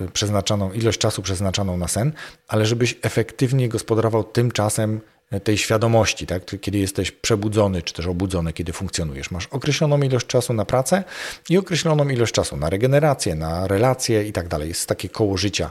e, 0.00 0.08
przeznaczoną, 0.08 0.72
ilość 0.72 0.98
czasu 0.98 1.22
przeznaczoną 1.22 1.76
na 1.76 1.88
sen, 1.88 2.12
ale 2.48 2.66
żebyś 2.66 2.98
efektywnie 3.02 3.68
gospodarował 3.68 4.24
tym 4.24 4.50
czasem, 4.50 5.00
tej 5.44 5.58
świadomości, 5.58 6.26
tak? 6.26 6.42
kiedy 6.60 6.78
jesteś 6.78 7.10
przebudzony 7.10 7.82
czy 7.82 7.94
też 7.94 8.06
obudzony, 8.06 8.52
kiedy 8.52 8.72
funkcjonujesz. 8.72 9.30
Masz 9.30 9.46
określoną 9.46 10.02
ilość 10.02 10.26
czasu 10.26 10.52
na 10.52 10.64
pracę 10.64 11.04
i 11.48 11.58
określoną 11.58 12.08
ilość 12.08 12.32
czasu 12.34 12.56
na 12.56 12.70
regenerację, 12.70 13.34
na 13.34 13.66
relacje 13.66 14.24
i 14.24 14.32
tak 14.32 14.48
dalej. 14.48 14.68
Jest 14.68 14.88
takie 14.88 15.08
koło 15.08 15.36
życia 15.36 15.70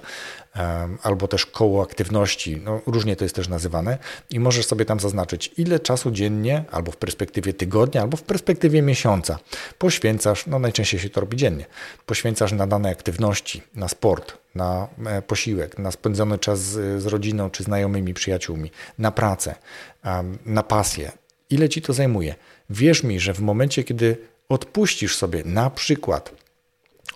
albo 1.04 1.28
też 1.28 1.46
koło 1.46 1.84
aktywności, 1.84 2.62
no, 2.64 2.82
różnie 2.86 3.16
to 3.16 3.26
jest 3.26 3.36
też 3.36 3.48
nazywane, 3.48 3.98
i 4.30 4.40
możesz 4.40 4.66
sobie 4.66 4.86
tam 4.86 5.00
zaznaczyć, 5.00 5.52
ile 5.58 5.80
czasu 5.80 6.12
dziennie, 6.12 6.64
albo 6.72 6.92
w 6.92 6.98
perspektywie 6.98 7.54
tygodnia, 7.54 8.02
albo 8.02 8.18
w 8.18 8.24
perspektywie 8.24 8.82
miesiąca 8.82 9.40
poświęcasz, 9.78 10.48
no 10.48 10.60
najczęściej 10.60 11.00
się 11.00 11.10
to 11.10 11.22
robi 11.22 11.38
dziennie, 11.38 11.66
poświęcasz 12.06 12.52
na 12.52 12.68
dane 12.68 12.90
aktywności, 12.90 13.62
na 13.76 13.88
sport, 13.88 14.38
na 14.58 14.88
e, 15.06 15.22
posiłek, 15.22 15.80
na 15.80 15.92
spędzony 15.92 16.40
czas 16.40 16.60
z, 16.60 17.02
z 17.02 17.06
rodziną 17.06 17.50
czy 17.50 17.64
znajomymi, 17.64 18.14
przyjaciółmi, 18.14 18.72
na 18.98 19.12
pracę, 19.12 19.56
na 20.46 20.64
pasję. 20.64 21.12
Ile 21.50 21.70
ci 21.70 21.82
to 21.82 21.94
zajmuje? 21.94 22.36
Wierz 22.70 23.04
mi, 23.04 23.20
że 23.20 23.34
w 23.34 23.40
momencie, 23.40 23.84
kiedy 23.84 24.18
odpuścisz 24.50 25.16
sobie 25.16 25.44
na 25.46 25.70
przykład 25.70 26.32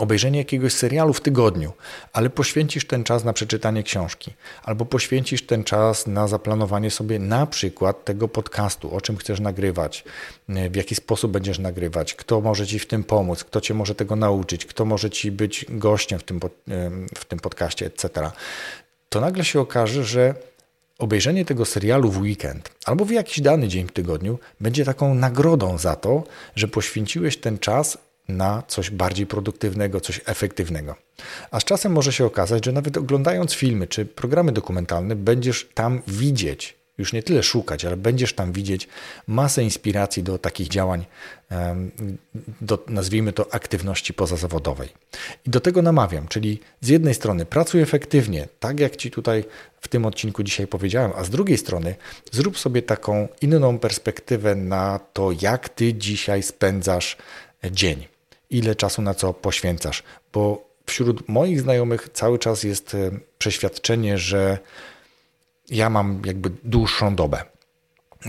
obejrzenie 0.01 0.39
jakiegoś 0.39 0.73
serialu 0.73 1.13
w 1.13 1.21
tygodniu, 1.21 1.73
ale 2.13 2.29
poświęcisz 2.29 2.87
ten 2.87 3.03
czas 3.03 3.23
na 3.23 3.33
przeczytanie 3.33 3.83
książki, 3.83 4.33
albo 4.63 4.85
poświęcisz 4.85 5.45
ten 5.45 5.63
czas 5.63 6.07
na 6.07 6.27
zaplanowanie 6.27 6.91
sobie 6.91 7.19
na 7.19 7.45
przykład 7.45 8.05
tego 8.05 8.27
podcastu, 8.27 8.95
o 8.95 9.01
czym 9.01 9.17
chcesz 9.17 9.39
nagrywać, 9.39 10.03
w 10.49 10.75
jaki 10.75 10.95
sposób 10.95 11.31
będziesz 11.31 11.59
nagrywać, 11.59 12.13
kto 12.13 12.41
może 12.41 12.67
ci 12.67 12.79
w 12.79 12.85
tym 12.85 13.03
pomóc, 13.03 13.43
kto 13.43 13.61
cię 13.61 13.73
może 13.73 13.95
tego 13.95 14.15
nauczyć, 14.15 14.65
kto 14.65 14.85
może 14.85 15.09
ci 15.09 15.31
być 15.31 15.65
gościem 15.69 16.19
w 16.19 16.23
tym, 16.23 16.39
w 17.17 17.25
tym 17.25 17.39
podcaście, 17.39 17.85
etc. 17.85 18.31
To 19.09 19.21
nagle 19.21 19.45
się 19.45 19.59
okaże, 19.59 20.03
że 20.03 20.35
obejrzenie 20.99 21.45
tego 21.45 21.65
serialu 21.65 22.11
w 22.11 22.17
weekend 22.17 22.71
albo 22.85 23.05
w 23.05 23.11
jakiś 23.11 23.41
dany 23.41 23.67
dzień 23.67 23.87
w 23.87 23.91
tygodniu 23.91 24.39
będzie 24.59 24.85
taką 24.85 25.15
nagrodą 25.15 25.77
za 25.77 25.95
to, 25.95 26.23
że 26.55 26.67
poświęciłeś 26.67 27.37
ten 27.37 27.59
czas 27.59 27.97
na 28.29 28.63
coś 28.67 28.89
bardziej 28.89 29.27
produktywnego, 29.27 30.01
coś 30.01 30.21
efektywnego. 30.25 30.95
A 31.51 31.59
z 31.59 31.63
czasem 31.63 31.91
może 31.91 32.13
się 32.13 32.25
okazać, 32.25 32.65
że 32.65 32.71
nawet 32.71 32.97
oglądając 32.97 33.53
filmy 33.53 33.87
czy 33.87 34.05
programy 34.05 34.51
dokumentalne, 34.51 35.15
będziesz 35.15 35.69
tam 35.73 36.01
widzieć, 36.07 36.81
już 36.97 37.13
nie 37.13 37.23
tyle 37.23 37.43
szukać, 37.43 37.85
ale 37.85 37.97
będziesz 37.97 38.33
tam 38.33 38.51
widzieć 38.51 38.87
masę 39.27 39.63
inspiracji 39.63 40.23
do 40.23 40.37
takich 40.37 40.67
działań, 40.67 41.05
do, 42.61 42.83
nazwijmy 42.87 43.33
to 43.33 43.53
aktywności 43.53 44.13
pozazawodowej. 44.13 44.89
I 45.45 45.49
do 45.49 45.59
tego 45.59 45.81
namawiam, 45.81 46.27
czyli 46.27 46.59
z 46.81 46.87
jednej 46.87 47.13
strony 47.13 47.45
pracuj 47.45 47.81
efektywnie, 47.81 48.47
tak 48.59 48.79
jak 48.79 48.95
Ci 48.95 49.11
tutaj 49.11 49.43
w 49.81 49.87
tym 49.87 50.05
odcinku 50.05 50.43
dzisiaj 50.43 50.67
powiedziałem, 50.67 51.11
a 51.15 51.23
z 51.23 51.29
drugiej 51.29 51.57
strony 51.57 51.95
zrób 52.31 52.59
sobie 52.59 52.81
taką 52.81 53.27
inną 53.41 53.79
perspektywę 53.79 54.55
na 54.55 54.99
to, 55.13 55.31
jak 55.41 55.69
Ty 55.69 55.93
dzisiaj 55.93 56.43
spędzasz 56.43 57.17
dzień 57.71 58.10
ile 58.51 58.75
czasu 58.75 59.01
na 59.01 59.13
co 59.13 59.33
poświęcasz, 59.33 60.03
bo 60.33 60.69
wśród 60.85 61.29
moich 61.29 61.61
znajomych 61.61 62.09
cały 62.13 62.39
czas 62.39 62.63
jest 62.63 62.95
e, 62.95 63.11
przeświadczenie, 63.37 64.17
że 64.17 64.57
ja 65.69 65.89
mam 65.89 66.21
jakby 66.25 66.51
dłuższą 66.63 67.15
dobę, 67.15 67.43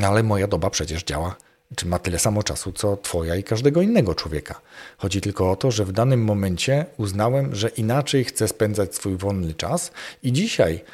ale 0.02 0.22
moja 0.22 0.46
doba 0.46 0.70
przecież 0.70 1.04
działa 1.04 1.36
czy 1.76 1.86
ma 1.86 1.98
tyle 1.98 2.18
samo 2.18 2.42
czasu, 2.42 2.72
co 2.72 2.96
Twoja 2.96 3.36
i 3.36 3.42
każdego 3.42 3.82
innego 3.82 4.14
człowieka. 4.14 4.60
Chodzi 4.98 5.20
tylko 5.20 5.50
o 5.50 5.56
to, 5.56 5.70
że 5.70 5.84
w 5.84 5.92
danym 5.92 6.24
momencie 6.24 6.86
uznałem, 6.96 7.54
że 7.54 7.68
inaczej 7.68 8.24
chcę 8.24 8.48
spędzać 8.48 8.94
swój 8.94 9.16
wolny 9.16 9.54
czas 9.54 9.92
i 10.22 10.32
dzisiaj 10.32 10.84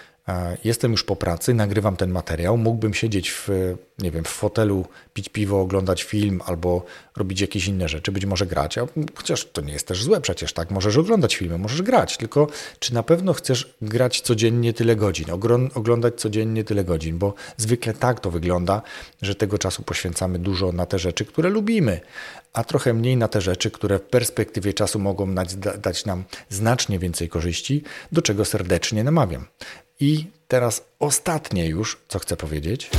Jestem 0.64 0.93
już 0.93 1.05
po 1.05 1.17
pracy, 1.17 1.55
nagrywam 1.55 1.97
ten 1.97 2.11
materiał, 2.11 2.57
mógłbym 2.57 2.95
siedzieć 2.95 3.31
w, 3.31 3.49
nie 3.99 4.11
wiem, 4.11 4.25
w 4.25 4.29
fotelu, 4.29 4.87
pić 5.14 5.29
piwo, 5.29 5.61
oglądać 5.61 6.03
film 6.03 6.43
albo 6.47 6.85
robić 7.17 7.41
jakieś 7.41 7.67
inne 7.67 7.88
rzeczy, 7.88 8.12
być 8.12 8.27
może 8.27 8.47
grać, 8.47 8.79
a 8.79 8.87
chociaż 9.14 9.45
to 9.45 9.61
nie 9.61 9.73
jest 9.73 9.87
też 9.87 10.05
złe 10.05 10.21
przecież, 10.21 10.53
tak? 10.53 10.71
Możesz 10.71 10.97
oglądać 10.97 11.37
filmy, 11.37 11.59
możesz 11.59 11.83
grać, 11.83 12.17
tylko 12.17 12.47
czy 12.79 12.95
na 12.95 13.03
pewno 13.03 13.33
chcesz 13.33 13.75
grać 13.83 14.21
codziennie 14.21 14.73
tyle 14.73 14.97
godzin, 14.97 15.27
oglądać 15.75 16.14
codziennie 16.21 16.64
tyle 16.64 16.85
godzin, 16.85 17.19
bo 17.19 17.35
zwykle 17.57 17.95
tak 17.95 18.21
to 18.21 18.31
wygląda, 18.31 18.83
że 19.23 19.35
tego 19.35 19.59
czasu 19.59 19.83
poświęcamy 19.83 20.38
dużo 20.38 20.73
na 20.73 20.87
te 20.87 20.99
rzeczy, 20.99 21.25
które 21.25 21.51
lubimy, 21.51 22.01
a 22.53 22.64
trochę 22.64 22.95
mniej 22.95 23.17
na 23.17 23.29
te 23.29 23.41
rzeczy, 23.41 23.71
które 23.71 23.99
w 23.99 24.03
perspektywie 24.03 24.75
czasu 24.75 24.99
mogą 24.99 25.35
dać 25.79 26.05
nam 26.05 26.25
znacznie 26.49 26.99
więcej 26.99 27.29
korzyści, 27.29 27.83
do 28.12 28.23
czego 28.23 28.45
serdecznie 28.45 29.05
namawiam. 29.05 29.47
I 30.01 30.27
teraz 30.49 30.85
ostatnie 30.99 31.67
już, 31.67 31.99
co 32.09 32.19
chcę 32.19 32.37
powiedzieć. 32.37 32.91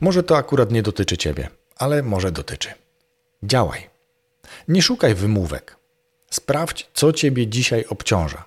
Może 0.00 0.22
to 0.22 0.36
akurat 0.36 0.72
nie 0.72 0.82
dotyczy 0.82 1.16
Ciebie, 1.16 1.48
ale 1.76 2.02
może 2.02 2.32
dotyczy. 2.32 2.68
Działaj. 3.42 3.90
Nie 4.68 4.82
szukaj 4.82 5.14
wymówek. 5.14 5.76
Sprawdź, 6.30 6.88
co 6.94 7.12
Ciebie 7.12 7.46
dzisiaj 7.46 7.84
obciąża. 7.88 8.44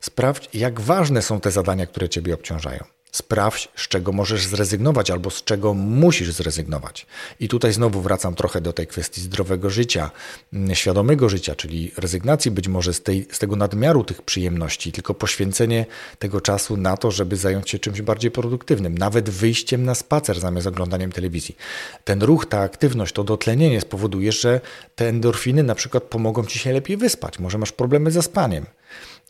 Sprawdź, 0.00 0.48
jak 0.54 0.80
ważne 0.80 1.22
są 1.22 1.40
te 1.40 1.50
zadania, 1.50 1.86
które 1.86 2.08
Ciebie 2.08 2.34
obciążają. 2.34 2.84
Sprawdź, 3.12 3.68
z 3.76 3.88
czego 3.88 4.12
możesz 4.12 4.46
zrezygnować 4.46 5.10
albo 5.10 5.30
z 5.30 5.44
czego 5.44 5.74
musisz 5.74 6.32
zrezygnować. 6.32 7.06
I 7.40 7.48
tutaj 7.48 7.72
znowu 7.72 8.00
wracam 8.00 8.34
trochę 8.34 8.60
do 8.60 8.72
tej 8.72 8.86
kwestii 8.86 9.20
zdrowego 9.20 9.70
życia, 9.70 10.10
mm, 10.52 10.74
świadomego 10.74 11.28
życia, 11.28 11.54
czyli 11.54 11.92
rezygnacji 11.96 12.50
być 12.50 12.68
może 12.68 12.94
z, 12.94 13.02
tej, 13.02 13.26
z 13.32 13.38
tego 13.38 13.56
nadmiaru 13.56 14.04
tych 14.04 14.22
przyjemności, 14.22 14.92
tylko 14.92 15.14
poświęcenie 15.14 15.86
tego 16.18 16.40
czasu 16.40 16.76
na 16.76 16.96
to, 16.96 17.10
żeby 17.10 17.36
zająć 17.36 17.70
się 17.70 17.78
czymś 17.78 18.02
bardziej 18.02 18.30
produktywnym, 18.30 18.98
nawet 18.98 19.30
wyjściem 19.30 19.84
na 19.84 19.94
spacer 19.94 20.40
zamiast 20.40 20.66
oglądaniem 20.66 21.12
telewizji. 21.12 21.56
Ten 22.04 22.22
ruch, 22.22 22.46
ta 22.46 22.60
aktywność, 22.60 23.14
to 23.14 23.24
dotlenienie 23.24 23.80
spowoduje, 23.80 24.32
że 24.32 24.60
te 24.94 25.08
endorfiny 25.08 25.62
na 25.62 25.74
przykład 25.74 26.02
pomogą 26.02 26.44
ci 26.44 26.58
się 26.58 26.72
lepiej 26.72 26.96
wyspać. 26.96 27.38
Może 27.38 27.58
masz 27.58 27.72
problemy 27.72 28.10
ze 28.10 28.22
spaniem. 28.22 28.66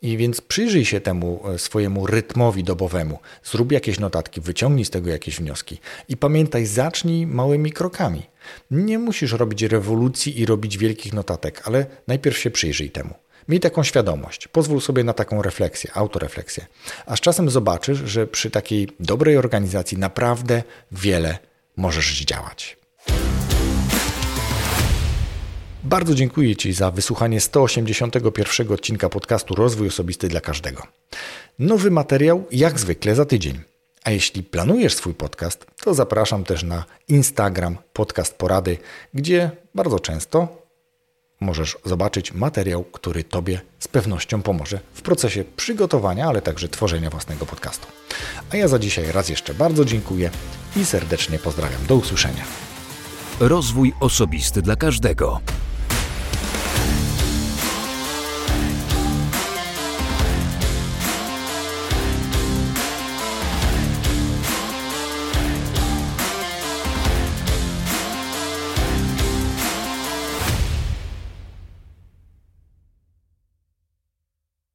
I 0.03 0.17
więc 0.17 0.41
przyjrzyj 0.41 0.85
się 0.85 1.01
temu 1.01 1.43
e, 1.49 1.59
swojemu 1.59 2.07
rytmowi 2.07 2.65
dobowemu. 2.65 3.19
Zrób 3.44 3.73
jakieś 3.73 3.98
notatki, 3.98 4.40
wyciągnij 4.40 4.85
z 4.85 4.90
tego 4.90 5.11
jakieś 5.11 5.37
wnioski. 5.37 5.81
I 6.09 6.17
pamiętaj, 6.17 6.67
zacznij 6.67 7.27
małymi 7.27 7.73
krokami. 7.73 8.23
Nie 8.71 8.98
musisz 8.98 9.33
robić 9.33 9.63
rewolucji 9.63 10.40
i 10.40 10.46
robić 10.46 10.79
wielkich 10.79 11.13
notatek, 11.13 11.63
ale 11.65 11.87
najpierw 12.07 12.38
się 12.38 12.51
przyjrzyj 12.51 12.90
temu. 12.90 13.15
Miej 13.48 13.61
taką 13.61 13.83
świadomość, 13.83 14.48
pozwól 14.48 14.81
sobie 14.81 15.05
na 15.05 15.13
taką 15.13 15.42
refleksję, 15.42 15.90
autorefleksję. 15.94 16.67
A 17.07 17.17
z 17.17 17.21
czasem 17.21 17.51
zobaczysz, 17.51 17.98
że 17.98 18.27
przy 18.27 18.51
takiej 18.51 18.88
dobrej 19.01 19.37
organizacji 19.37 19.98
naprawdę 19.98 20.63
wiele 20.92 21.38
możesz 21.77 22.21
zdziałać. 22.21 22.79
Bardzo 25.85 26.14
dziękuję 26.14 26.56
Ci 26.56 26.72
za 26.72 26.90
wysłuchanie 26.90 27.40
181 27.40 28.72
odcinka 28.72 29.08
podcastu 29.08 29.54
Rozwój 29.54 29.88
Osobisty 29.88 30.28
dla 30.28 30.40
Każdego. 30.40 30.83
Nowy 31.58 31.90
materiał 31.90 32.44
jak 32.52 32.78
zwykle 32.78 33.14
za 33.14 33.24
tydzień. 33.24 33.60
A 34.04 34.10
jeśli 34.10 34.42
planujesz 34.42 34.94
swój 34.94 35.14
podcast, 35.14 35.66
to 35.85 35.94
zapraszam 35.94 36.44
też 36.44 36.62
na 36.62 36.85
Instagram 37.08 37.76
Podcast 37.92 38.35
Porady, 38.38 38.78
gdzie 39.14 39.50
bardzo 39.74 40.00
często 40.00 40.48
możesz 41.40 41.78
zobaczyć 41.85 42.33
materiał, 42.33 42.85
który 42.85 43.24
Tobie 43.24 43.60
z 43.78 43.88
pewnością 43.88 44.42
pomoże 44.42 44.81
w 44.94 45.02
procesie 45.02 45.44
przygotowania, 45.56 46.26
ale 46.26 46.42
także 46.42 46.68
tworzenia 46.68 47.10
własnego 47.10 47.46
podcastu. 47.46 47.87
A 48.52 48.56
ja 48.56 48.68
za 48.68 48.78
dzisiaj 48.78 49.12
raz 49.12 49.28
jeszcze 49.28 49.54
bardzo 49.54 49.85
dziękuję 49.85 50.31
i 50.76 50.85
serdecznie 50.85 51.38
pozdrawiam. 51.38 51.87
Do 51.87 51.96
usłyszenia. 51.96 52.44
Rozwój 53.40 53.92
osobisty 54.00 54.62
dla 54.62 54.76
każdego. 54.76 55.40